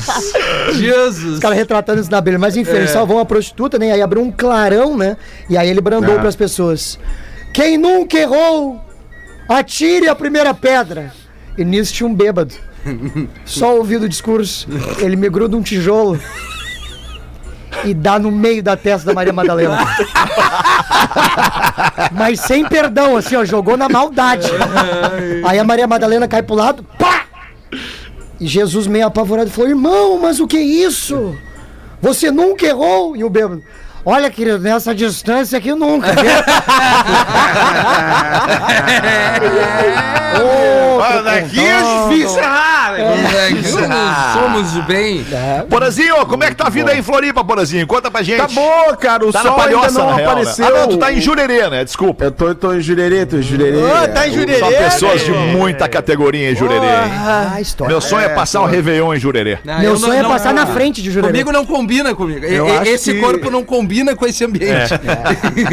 [0.00, 0.32] Jesus!
[0.78, 1.34] Jesus.
[1.34, 2.38] Os caras retratando isso na Bíblia.
[2.38, 3.88] Mas enfim, ele salvou uma prostituta, né?
[3.88, 5.16] E aí abriu um clarão, né?
[5.48, 6.18] E aí ele brandou É.
[6.18, 6.98] pras pessoas.
[7.52, 8.80] Quem nunca errou,
[9.48, 11.12] atire a primeira pedra.
[11.56, 12.54] E nisso tinha um bêbado.
[13.44, 14.66] Só ouvindo o discurso,
[14.98, 16.18] ele me gruda um tijolo
[17.84, 19.78] e dá no meio da testa da Maria Madalena.
[22.12, 24.50] Mas sem perdão, assim, ó, jogou na maldade.
[25.44, 27.24] Aí a Maria Madalena cai pro lado, pá!
[28.40, 31.36] E Jesus, meio apavorado, falou: Irmão, mas o que é isso?
[32.00, 33.16] Você nunca errou?
[33.16, 33.62] E o bêbado:
[34.04, 36.08] Olha, querido, nessa distância aqui nunca.
[36.12, 36.24] viu?"
[40.94, 43.48] Outro daqui é difícil errar, né?
[43.48, 43.64] É, que
[44.32, 45.24] somos do bem.
[45.68, 47.86] Porazinho, como é que tá a vida aí em Floripa, Porazinho?
[47.86, 48.38] Conta pra gente.
[48.38, 49.26] Tá boa, cara.
[49.26, 50.40] O Tá sol ainda palhoça, não na real, né?
[50.42, 50.66] apareceu.
[50.66, 51.84] Ah, não, tu tá em Jurerê, né?
[51.84, 52.24] Desculpa.
[52.24, 53.78] Eu tô, tô em Jurerê, tô em Jurerê.
[53.90, 54.58] Ah, tá em Jurerê.
[54.58, 56.86] São pessoas de muita categoria em Jurerê.
[56.86, 57.90] Ah, história.
[57.92, 59.58] Meu sonho é passar um Réveillon em Jurerê.
[59.64, 61.32] Não, Meu eu sonho é passar na frente de Jurerê.
[61.32, 62.44] Comigo não combina comigo.
[62.44, 64.94] Eu acho esse que- corpo não combina com esse ambiente.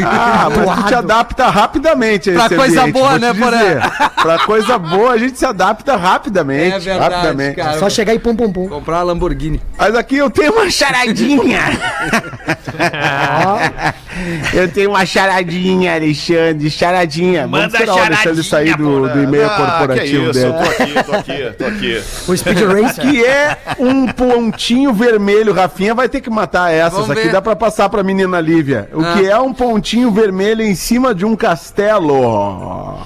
[0.04, 3.58] Ah, mas tu te adapta rapidamente a Pra esse coisa ambiente, boa, né, Porã?
[3.58, 3.80] dizer.
[4.22, 6.76] Pra coisa boa, a gente se adapta rapidamente.
[6.76, 7.56] É verdade, rapidamente.
[7.56, 7.78] cara.
[7.78, 8.68] Só chegar e pum, pum, pum.
[8.68, 9.60] Comprar uma Lamborghini.
[9.76, 11.60] Mas aqui eu tenho uma charadinha.
[14.52, 16.70] eu tenho uma charadinha, Alexandre.
[16.70, 17.42] Charadinha.
[17.42, 20.52] Vamos Manda esperar o Alexandre sair do, do e-mail corporativo Ah, que isso, dele.
[20.52, 22.02] tô aqui, tô aqui, tô aqui.
[22.28, 23.04] O Speed Racer.
[23.06, 25.52] Que é um pontinho vermelho.
[25.52, 27.22] Rafinha vai ter que matar essas Vamos aqui.
[27.22, 27.32] ver.
[27.32, 28.88] Dá pra passar pra menina Lívia.
[28.92, 29.14] O Ah.
[29.16, 32.98] que é um pontinho vermelho em cima de um castelo?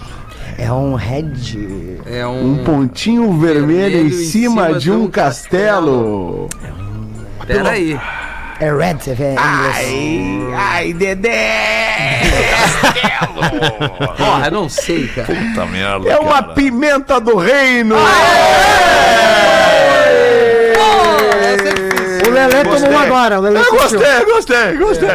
[0.59, 1.99] É um head.
[2.07, 2.53] É um.
[2.53, 6.49] Um pontinho vermelho, em cima, de um castelo.
[7.47, 7.99] Pera aí.
[8.59, 10.55] É red, é em inglês.
[10.59, 12.21] Ai, Dedé!
[14.17, 15.27] Porra, eu não sei, cara.
[15.27, 16.09] Puta merda.
[16.09, 17.97] É uma pimenta do reino!
[22.27, 23.39] O Lelê tomou um agora.
[23.39, 23.79] O Lelê Eu sentiu.
[23.81, 25.09] gostei, gostei, gostei.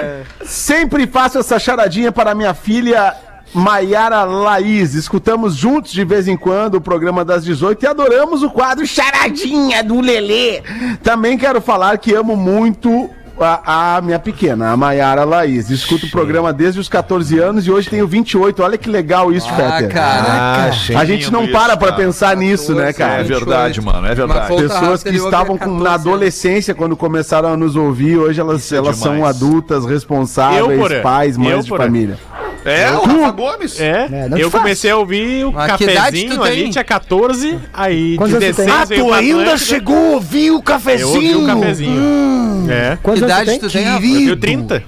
[0.46, 3.16] Sempre faço essa charadinha para minha filha
[3.54, 4.94] Maiara Laís.
[4.94, 9.84] Escutamos juntos de vez em quando o programa das 18 e adoramos o quadro Charadinha
[9.84, 10.62] do Lelê.
[11.04, 15.70] Também quero falar que amo muito a, a minha pequena, a Maiara Laís.
[15.70, 18.62] Escuto o programa desde os 14 anos e hoje tenho 28.
[18.64, 19.94] Olha que legal isso, Ah, Fetter.
[19.94, 21.00] caraca.
[21.00, 22.02] A gente não Isso, para pra cara.
[22.02, 23.24] pensar nisso, né, É cara?
[23.24, 24.56] verdade, mano, é verdade.
[24.56, 28.62] Pessoas que estavam é com, 14 na adolescência quando começaram a nos ouvir, hoje elas,
[28.64, 32.18] Isso é elas são adultas, responsáveis, Eu, pais, mães Eu, de família.
[32.64, 33.80] É, o Rafa Gomes.
[33.80, 34.62] É, É, eu faz.
[34.64, 39.00] comecei a ouvir o Mas cafezinho ali, tinha 14, aí Quantos anos tu 16 tem?
[39.00, 41.46] Ah, tu ainda chegou a ouvir o Eu ouvi o cafezinho?
[41.48, 42.68] cafezinho.
[42.70, 42.98] É.
[43.02, 43.84] Quantos idade tu tu tem?
[43.86, 44.30] Rafa?
[44.30, 44.84] Eu tenho 30.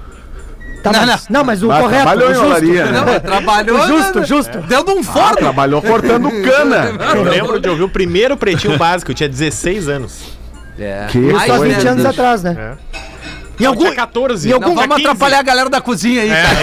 [0.84, 2.46] Tá, Não, mas, não, mas o Ah, correto, trabalhou o em justo.
[2.46, 2.92] olaria, né?
[3.00, 3.78] Não, trabalhou.
[3.80, 4.26] O justo, né?
[4.26, 4.58] justo.
[4.68, 5.36] Deu de um Ah, forno.
[5.38, 6.92] trabalhou cortando cana.
[7.16, 10.36] Eu lembro de ouvir o primeiro pretinho básico, eu tinha 16 anos.
[10.78, 11.06] É.
[11.08, 11.90] Que Mais Só foi, 20 né?
[11.90, 12.72] anos atrás, né?
[13.60, 13.82] Em algum...
[13.84, 14.48] tinha 14.
[14.48, 15.08] em algum- Não vamos 15.
[15.08, 16.58] atrapalhar a galera da cozinha aí, cara.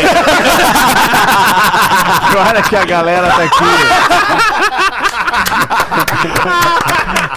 [2.31, 3.63] Agora que a galera tá aqui.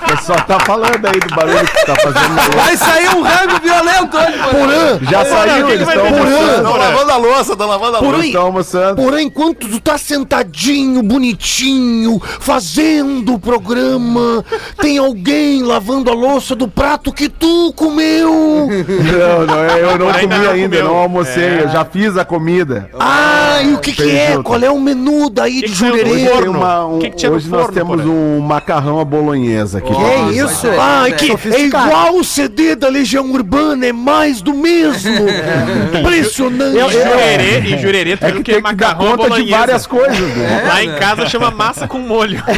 [0.25, 2.57] Pessoal tá falando aí do barulho que tá fazendo.
[2.57, 4.53] Vai sair um rango violento hoje, mano.
[4.59, 6.57] Porã, Já saiu, eles estão almoçando.
[6.57, 8.27] Estão lavando a louça, estão lavando a louça.
[8.27, 9.03] Estão almoçando.
[9.03, 14.43] Porém, enquanto tu tá sentadinho, bonitinho, fazendo o programa,
[14.81, 18.31] tem alguém lavando a louça do prato que tu comeu.
[18.33, 20.85] Não, não, eu não Ainda comi não ainda, comeu.
[20.85, 22.89] não almocei, eu já fiz a comida.
[22.99, 24.39] Ah, e o que que é?
[24.43, 26.49] Qual é o menu daí Que de que jurerê?
[26.49, 28.09] um- O que que tinha no hoje nós forno, temos porra?
[28.11, 29.93] um macarrão à bolonhesa aqui.
[29.93, 30.67] Nossa, Que isso?
[30.67, 35.13] é, Ah, é, que é igual o CD da Legião Urbana, é mais do mesmo.
[35.99, 36.77] Impressionante.
[36.79, 39.23] Eu- E jurerê, e jurerê, tu É que que é tem que dar macarrão conta
[39.25, 39.57] de bolonhesa.
[39.59, 40.65] várias coisas, né?
[40.69, 42.43] Lá em casa chama massa com molho.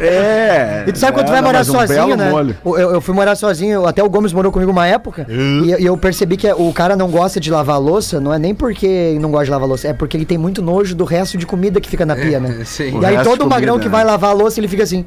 [0.00, 0.84] É.
[0.86, 2.54] E tu sabe quando tu é, vai morar um sozinho, belo né?
[2.64, 5.96] Eu, eu fui morar sozinho, até o Gomes morou comigo uma época, e, e eu
[5.96, 9.18] percebi que o cara não gosta de lavar a louça, não é nem porque ele
[9.18, 11.46] não gosta de lavar a louça, é porque ele tem muito nojo do resto de
[11.46, 12.58] comida que fica na pia, né?
[12.60, 12.98] É, sim.
[13.00, 14.10] E aí todo de magrão comida, que vai né?
[14.10, 15.04] lavar a louça, ele fica assim.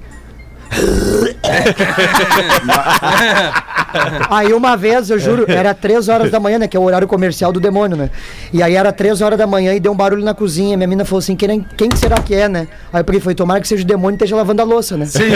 [4.30, 6.68] aí uma vez, eu juro, era três horas da manhã, né?
[6.68, 8.10] Que é o horário comercial do demônio, né?
[8.54, 10.78] E aí era três horas da manhã e deu um barulho na cozinha.
[10.78, 12.68] Minha mina falou assim: quem, quem que será que é, né?
[12.92, 15.06] Aí eu peguei falei, tomara que seja o demônio e esteja lavando a louça, né?
[15.06, 15.32] Sim.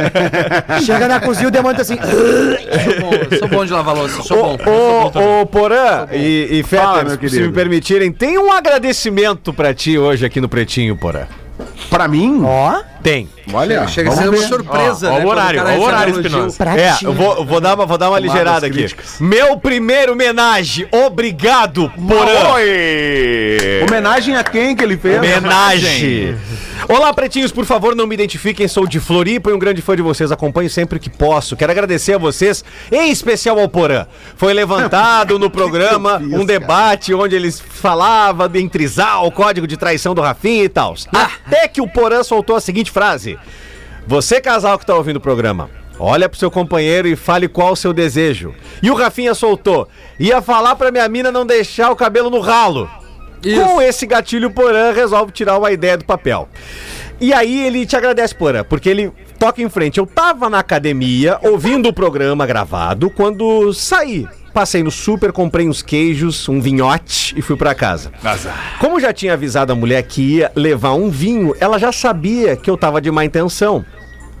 [0.84, 1.98] Chega na cozinha, o demônio tá assim.
[1.98, 4.58] Sou bom, sou bom de lavar louça, sou bom.
[4.66, 9.98] Ô, ô, Porã e, e Fala, Fetter, se me permitirem, tem um agradecimento pra ti
[9.98, 11.26] hoje aqui no Pretinho, Porã.
[11.90, 12.42] Pra mim?
[12.44, 13.28] Ó, Tem.
[13.52, 15.24] Olha, Chega a ser uma surpresa, Ó, ó né?
[15.24, 16.20] o horário, o cara horário.
[16.20, 16.64] Espinosa.
[16.64, 18.76] É, eu vou, vou dar uma, vou dar uma ligeirada aqui.
[18.76, 19.16] críticas.
[19.20, 20.86] Meu primeiro homenagem.
[20.92, 22.52] Obrigado, Porã.
[22.54, 23.84] Oi!
[23.88, 25.16] Homenagem a quem que ele fez?
[25.18, 26.36] Homenagem.
[26.88, 28.68] Olá, pretinhos, por favor, não me identifiquem.
[28.68, 30.30] Sou de Floripa e um grande fã de vocês.
[30.30, 31.56] Acompanho sempre que posso.
[31.56, 34.06] Quero agradecer a vocês, em especial ao Porã.
[34.36, 40.14] Foi levantado no programa um debate onde eles falavam de entrizar o código de traição
[40.14, 40.94] do Rafinha e tal.
[41.12, 43.38] Até que o Porã soltou a seguinte frase:
[44.06, 45.70] Você, casal que tá ouvindo o programa.
[46.00, 48.54] Olha pro seu companheiro e fale qual o seu desejo.
[48.80, 49.88] E o Rafinha soltou.
[50.18, 52.88] Ia falar pra minha mina não deixar o cabelo no ralo.
[53.42, 53.60] Isso.
[53.64, 56.48] Com esse gatilho, Porã resolve tirar uma ideia do papel.
[57.20, 59.98] E aí ele te agradece, Porã, porque ele toca em frente.
[59.98, 64.26] Eu tava na academia ouvindo o programa gravado quando saí.
[64.52, 68.12] Passei no super, comprei uns queijos, um vinhote e fui pra casa.
[68.80, 72.68] Como já tinha avisado a mulher que ia levar um vinho, ela já sabia que
[72.68, 73.84] eu tava de má intenção.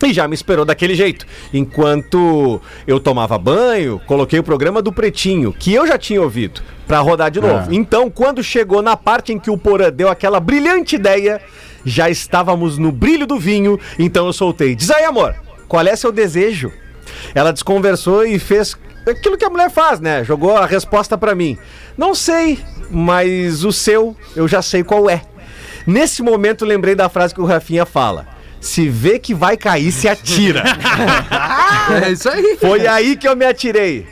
[0.02, 1.26] E já me esperou daquele jeito.
[1.52, 7.00] Enquanto eu tomava banho, coloquei o programa do Pretinho, que eu já tinha ouvido, pra
[7.00, 7.74] rodar de novo.
[7.74, 11.40] Então, quando chegou na parte em que o Porã deu aquela brilhante ideia,
[11.84, 14.74] já estávamos no brilho do vinho, então eu soltei.
[14.76, 15.34] Diz aí, amor,
[15.66, 16.72] qual é seu desejo?
[17.34, 18.76] Ela desconversou e fez
[19.06, 20.24] aquilo que a mulher faz, né?
[20.24, 21.58] Jogou a resposta pra mim.
[21.96, 22.58] Não sei,
[22.90, 25.22] mas o seu eu já sei qual é.
[25.86, 28.26] Nesse momento lembrei da frase que o Rafinha fala.
[28.60, 30.64] Se vê que vai cair, se atira.
[32.04, 32.58] É isso aí.
[32.60, 34.06] Foi aí que eu me atirei.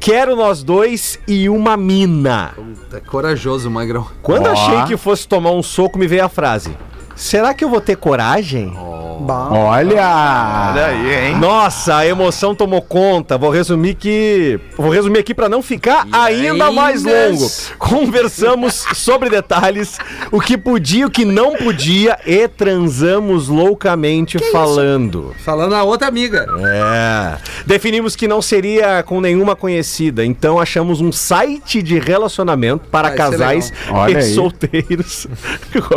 [0.00, 2.52] Quero nós dois e uma mina.
[2.90, 4.06] Tá corajoso, Magrão.
[4.22, 4.50] Quando Ó.
[4.50, 6.76] achei que fosse tomar um soco, me veio a frase:
[7.16, 8.72] Será que eu vou ter coragem?
[8.76, 10.70] Olha!
[10.72, 11.36] Olha aí, hein?
[11.38, 13.38] Nossa, a emoção tomou conta.
[13.38, 14.58] Vou resumir que.
[14.76, 17.46] Vou resumir aqui pra não ficar ainda mais longo.
[17.78, 19.98] Conversamos sobre detalhes,
[20.32, 25.34] o que podia e o que não podia, e transamos loucamente falando.
[25.44, 26.46] Falando a outra amiga.
[26.60, 27.36] É.
[27.66, 33.10] Definimos que não seria com nenhuma conhecida, então achamos um site de relacionamento para Ah,
[33.12, 33.72] isso é casais
[34.10, 34.22] e aí.
[34.34, 35.26] solteiros.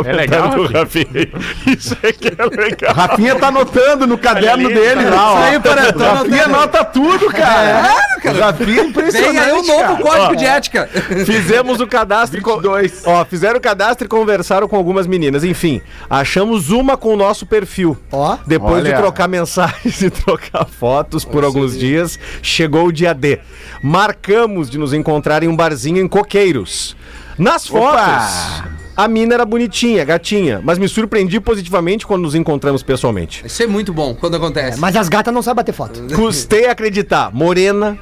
[0.04, 1.07] É legal, do Rafinha.
[1.66, 2.94] Isso é que é legal.
[2.94, 5.38] Rafinha tá anotando no caderno ali, dele tá lá, ó.
[5.38, 7.94] Isso aí, Porã, tô Rafinha anota tudo, cara.
[8.40, 10.02] Rafinha é impressionante, Vem aí um novo cara.
[10.02, 10.88] código de ética.
[11.24, 12.38] Fizemos o cadastro.
[12.38, 13.02] e co- 22.
[13.06, 15.44] Ó, fizeram o cadastro e conversaram com algumas meninas.
[15.44, 15.80] Enfim,
[16.10, 17.96] achamos uma com o nosso perfil.
[18.12, 18.36] Ó.
[18.46, 18.98] Depois de Olha.
[18.98, 23.38] trocar mensagens e trocar fotos por alguns dias, chegou o dia D.
[23.82, 26.96] Marcamos de nos encontrar em um barzinho em Coqueiros.
[27.38, 28.77] Nas Opa!
[28.98, 33.46] A mina era bonitinha, gatinha, mas me surpreendi positivamente quando nos encontramos pessoalmente.
[33.46, 34.80] Isso é muito bom quando acontece.
[34.80, 36.02] Mas as gatas não sabem bater foto.
[36.16, 37.32] Custei acreditar.
[37.32, 37.96] Morena,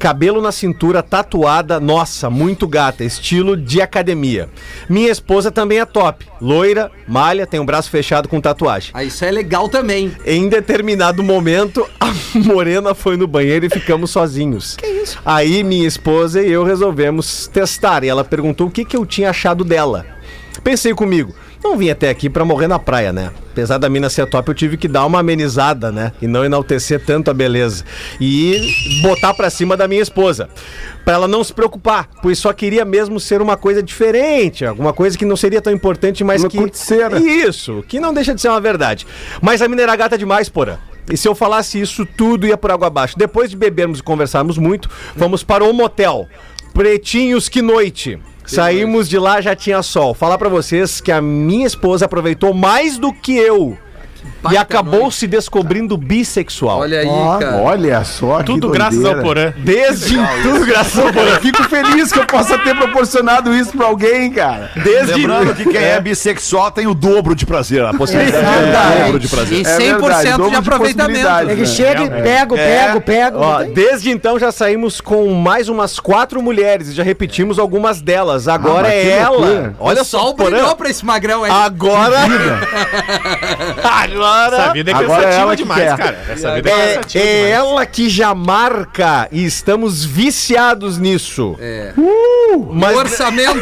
[0.00, 4.48] cabelo na cintura, tatuada, nossa, muito gata, estilo de academia.
[4.88, 6.26] Minha esposa também é top.
[6.40, 8.90] Loira, malha, tem um braço fechado com tatuagem.
[8.94, 10.10] Ah, isso é legal também.
[10.26, 14.74] Em determinado momento, a morena foi no banheiro e ficamos sozinhos.
[14.74, 15.20] Que isso?
[15.24, 18.02] Aí minha esposa e eu resolvemos testar.
[18.02, 20.15] E ela perguntou o que, que eu tinha achado dela.
[20.66, 23.30] Pensei comigo, não vim até aqui pra morrer na praia, né?
[23.52, 26.10] Apesar da mina ser top, eu tive que dar uma amenizada, né?
[26.20, 27.84] E não enaltecer tanto a beleza.
[28.20, 30.48] E botar pra cima da minha esposa.
[31.04, 35.16] Pra ela não se preocupar, pois só queria mesmo ser uma coisa diferente, alguma coisa
[35.16, 36.58] que não seria tão importante, mas Uma que.
[36.58, 37.20] curticeira.
[37.20, 39.06] Isso, que não deixa de ser uma verdade.
[39.40, 40.80] Mas a mina era gata demais, porra.
[41.08, 43.16] E se eu falasse isso, tudo ia por água abaixo.
[43.16, 46.26] Depois de bebermos e conversarmos muito, fomos para o motel.
[46.74, 48.18] Pretinhos que noite.
[48.46, 50.14] Saímos de lá, já tinha sol.
[50.14, 53.76] Falar pra vocês que a minha esposa aproveitou mais do que eu.
[54.52, 56.80] E acabou se descobrindo bissexual.
[56.80, 57.38] Olha aí, Ó.
[57.38, 57.56] cara.
[57.56, 59.18] Olha só, que Tudo graças doideira.
[59.18, 59.52] ao Porã.
[59.56, 64.30] Desde tudo graças ao Eu fico feliz que eu possa ter proporcionado isso pra alguém,
[64.30, 64.70] cara.
[64.76, 67.84] Desde Lembrando que quem é bissexual tem o dobro de prazer.
[67.84, 68.94] A possibilidade é Verdade.
[68.94, 69.58] o dobro de prazer.
[69.58, 71.50] E É 100% verdade, dobro de de aproveitamento.
[71.50, 73.38] Ele É, chega e pega, pega, pega.
[73.38, 78.48] Ó, desde então já saímos com mais umas quatro mulheres e já repetimos algumas delas.
[78.48, 79.36] Agora Ah, é ela.
[79.36, 79.74] loucura.
[79.78, 80.50] Olha o só, Porã.
[80.50, 81.50] brilhou pra esse magrão aí.
[81.50, 82.18] Agora.
[82.24, 82.60] Agora.
[84.44, 85.96] Essa vida é Agora é cansativa ela que demais, quer.
[85.96, 86.24] cara.
[86.28, 87.52] Essa vida é, É, cansativa é demais.
[87.52, 91.56] ela que já marca e estamos viciados nisso.
[91.60, 91.92] É.
[92.72, 93.60] Mas, O orçamento.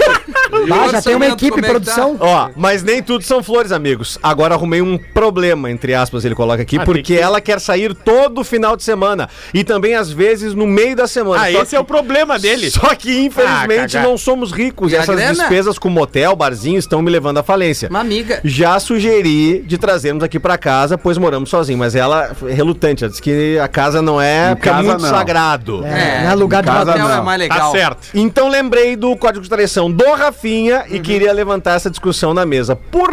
[0.70, 2.16] Ah, já tem uma equipe, é que produção.
[2.20, 4.18] ó, mas nem tudo são flores, amigos.
[4.22, 7.94] Agora arrumei um problema, entre aspas, ele coloca aqui, Ah, porque que- ela quer sair
[7.94, 11.42] todo final de semana e também às vezes no meio da semana.
[11.46, 12.70] Ah, Só esse é o problema dele.
[12.70, 14.92] Só que, infelizmente, Ah, não somos ricos.
[14.92, 15.32] E essas grana?
[15.34, 17.88] despesas com motel, barzinho, estão me levando à falência.
[17.88, 18.40] Uma amiga.
[18.44, 21.78] Já sugeri de trazermos aqui pra casa, pois moramos sozinhos.
[21.78, 23.04] Mas ela é relutante.
[23.04, 25.10] Ela diz que a casa não é, Em porque é casa muito não.
[25.10, 25.84] sagrado.
[25.86, 26.90] É, não é lugar de casa.
[26.92, 27.24] Hotel é não.
[27.24, 27.72] mais Tá legal.
[27.72, 28.08] certo.
[28.14, 30.96] Então lembrei do código de traição do Rafinha Uhum.
[30.96, 32.74] e queria levantar essa discussão na mesa.
[32.76, 33.10] Por,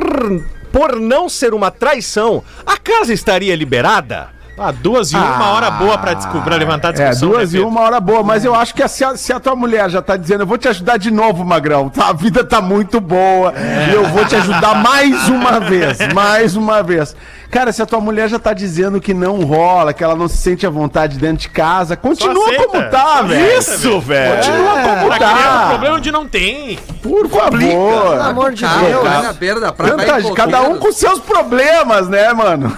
[0.71, 4.29] por não ser uma traição, a casa estaria liberada?
[4.63, 7.29] Ah, duas e uma hora boa pra descobrir, pra levantar a É, discussão.
[7.29, 9.55] duas né, e uma hora boa, mas eu acho que se a, se a tua
[9.55, 12.09] mulher já tá dizendo, eu vou te ajudar de novo, Magrão, tá?
[12.09, 13.53] a vida tá muito boa
[13.89, 17.15] e eu vou te ajudar mais uma vez, mais uma vez.
[17.51, 20.37] Cara, se a tua mulher já tá dizendo que não rola, que ela não se
[20.37, 22.63] sente à vontade dentro de casa, continua aceita.
[22.67, 23.57] como tá, velho.
[23.59, 24.35] Isso, velho.
[24.37, 25.67] Continua como Pra criar um tá.
[25.69, 26.79] problema onde não tem.
[27.01, 27.51] Por favor.
[27.59, 29.03] Pelo amor de Deus.
[29.23, 29.97] na beira da praia.
[29.97, 32.75] Tanta- cada um com seus problemas, né, mano?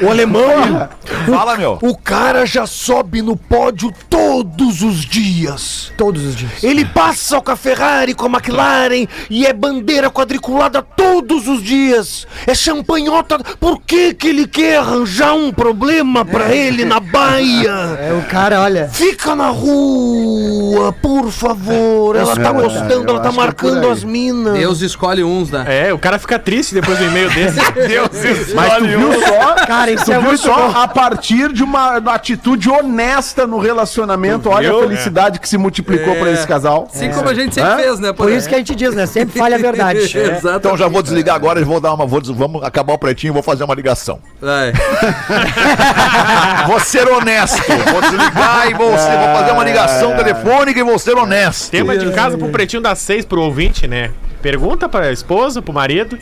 [0.00, 0.88] O alemão.
[1.26, 1.78] Fala, meu.
[1.82, 5.92] O cara já sobe no pódio todos os dias.
[5.96, 6.62] Todos os dias.
[6.62, 12.26] Ele passa com a Ferrari, com a McLaren e é bandeira quadriculada todos os dias.
[12.46, 13.38] É champanhota.
[13.58, 17.70] Por que que ele quer arranjar um problema pra ele na baia?
[18.00, 18.88] É o cara, olha.
[18.92, 22.16] Fica na rua, por favor.
[22.16, 24.54] Ela tá É, gostando, ela tá é por marcando as minas.
[24.58, 25.64] Deus escolhe uns, né?
[25.88, 27.58] É, o cara fica triste depois do e-mail desse.
[28.54, 30.78] Mas tu viu só, Cara, isso tu é viu muito só bom.
[30.78, 34.78] a partir de uma atitude honesta no relacionamento, olha viu?
[34.80, 36.88] a felicidade que se multiplicou pra esse casal.
[36.92, 37.76] Assim como a gente sempre Hã?
[37.76, 38.12] fez, né?
[38.12, 39.06] Por isso que a gente diz, né?
[39.06, 39.94] Sempre falha a verdade.
[40.56, 42.06] Então já vou desligar agora e vou dar uma.
[42.06, 43.93] Vou, des- vamos acabar o pretinho e vou fazer uma ligação.
[44.40, 44.72] Vai.
[46.66, 47.60] Vou ser honesto.
[47.90, 51.70] Vou desligar e vou, ser- vou fazer uma ligação telefônica e vou ser honesto.
[51.70, 54.10] Tema de casa pro pretinho das seis pro ouvinte, né?
[54.42, 56.18] Pergunta pra esposa, pro marido.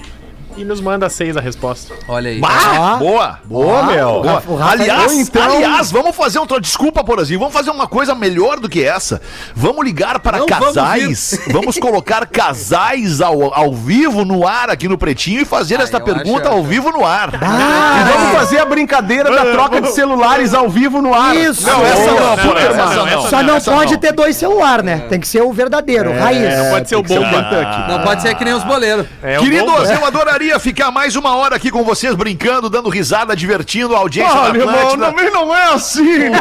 [0.56, 1.94] E nos manda seis a resposta.
[2.08, 2.38] Olha aí.
[2.40, 4.22] Bah, boa, boa, meu.
[4.22, 4.32] Boa.
[4.34, 6.60] Rafa- aliás, ou então- aliás, vamos fazer outra.
[6.60, 7.38] Desculpa, Porazinho.
[7.38, 9.20] Vamos fazer uma coisa melhor do que essa.
[9.54, 11.38] Vamos ligar para Não, vamos casais.
[11.52, 16.00] Vamos, colocar casais ao, ao vivo no ar aqui no Pretinho e fazer Ah, esta
[16.00, 17.30] pergunta acho- ao vivo no ar.
[17.34, 21.34] E vamos fazer a brincadeira da troca de celulares ao vivo no ar.
[21.36, 21.66] Isso.
[21.66, 23.22] Não, essa não, Não, Porã, essa não, não.
[23.28, 24.00] Só não essa pode não.
[24.00, 25.06] ter dois celulares, né?
[25.08, 26.58] Tem que ser o verdadeiro, raiz.
[26.58, 27.48] Não pode ser o bomba.
[27.88, 29.06] Não pode ser que nem os boleiros.
[29.22, 33.94] É Queridos, eu adoraria ficar mais uma hora aqui com vocês, brincando, dando risada, divertindo
[33.94, 36.38] a audiência Olha, da irmão, também não é assim, né?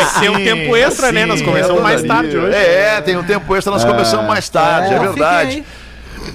[0.00, 1.26] É sim, Tem um tempo extra, né?
[1.26, 2.54] Nós começamos mais tarde hoje.
[2.54, 5.64] É, tem um tempo extra, nós começamos mais tarde, é, verdade.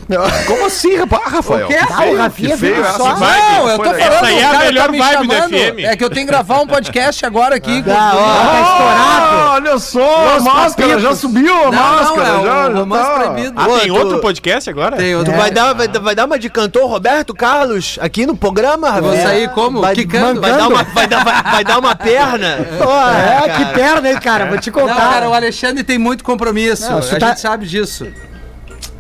[0.46, 1.66] Como assim, rapaz, Rafael?
[1.66, 1.78] O quê?
[1.80, 3.16] Ah, o Rafinha viu essa só.
[3.16, 5.34] Não, eu tô falando, Essa aí é a melhor tá vibe do.
[5.34, 5.80] FM.
[5.86, 7.82] É que eu tenho que gravar um podcast agora aqui.
[7.84, 9.36] com- Ah, ó, tá estourado.
[9.36, 13.04] Ah, olha só, a máscara já subiu, a Não, máscara não, é já, o já
[13.04, 13.10] tá.
[13.20, 13.54] proibido.
[13.60, 14.98] Ah, tem outro podcast agora?
[14.98, 15.34] Tem outro.
[15.34, 19.02] Tu vai, dar, vai, vai dar uma de cantor Roberto Carlos aqui no programa, Eu
[19.04, 19.28] vou Rafinha?
[19.28, 19.82] sair como?
[19.82, 20.40] Vai, Quicando?
[20.42, 22.58] vai, dar uma, vai, dar, vai, vai dar uma perna.
[22.78, 24.46] Pô, é, que perna, hein, cara?
[24.46, 24.96] Vou te Não, contar.
[24.96, 26.90] cara, o Alexandre tem muito compromisso.
[26.90, 28.08] Não, a gente tá- sabe disso.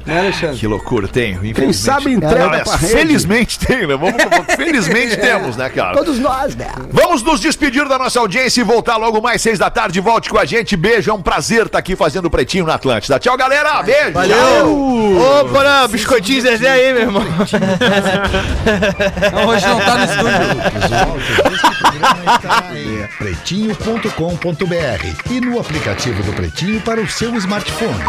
[0.05, 0.59] Né, Alexandre?
[0.59, 1.41] Que loucura, tenho.
[1.53, 2.93] Quem sabe entrega é, pra rede.
[2.93, 3.95] felizmente tem, né?
[3.95, 4.13] Vamos,
[4.55, 5.97] felizmente temos, né, cara?
[5.97, 6.71] Todos nós, né?
[6.91, 9.99] Vamos nos despedir da nossa audiência e voltar logo mais seis da tarde.
[9.99, 10.77] Volte com a gente.
[10.77, 13.17] Beijo, é um prazer estar aqui fazendo o Pretinho na Atlântida.
[13.17, 13.81] Tchau, galera.
[13.81, 14.11] Beijo.
[14.11, 15.49] Valeu!
[15.51, 17.23] Porã, biscoitinho Zezé aí, meu irmão.
[19.33, 20.35] Não, hoje não tá no estúdio.
[22.75, 28.03] É pretinho.com.br e no aplicativo do Pretinho para o seu smartphone.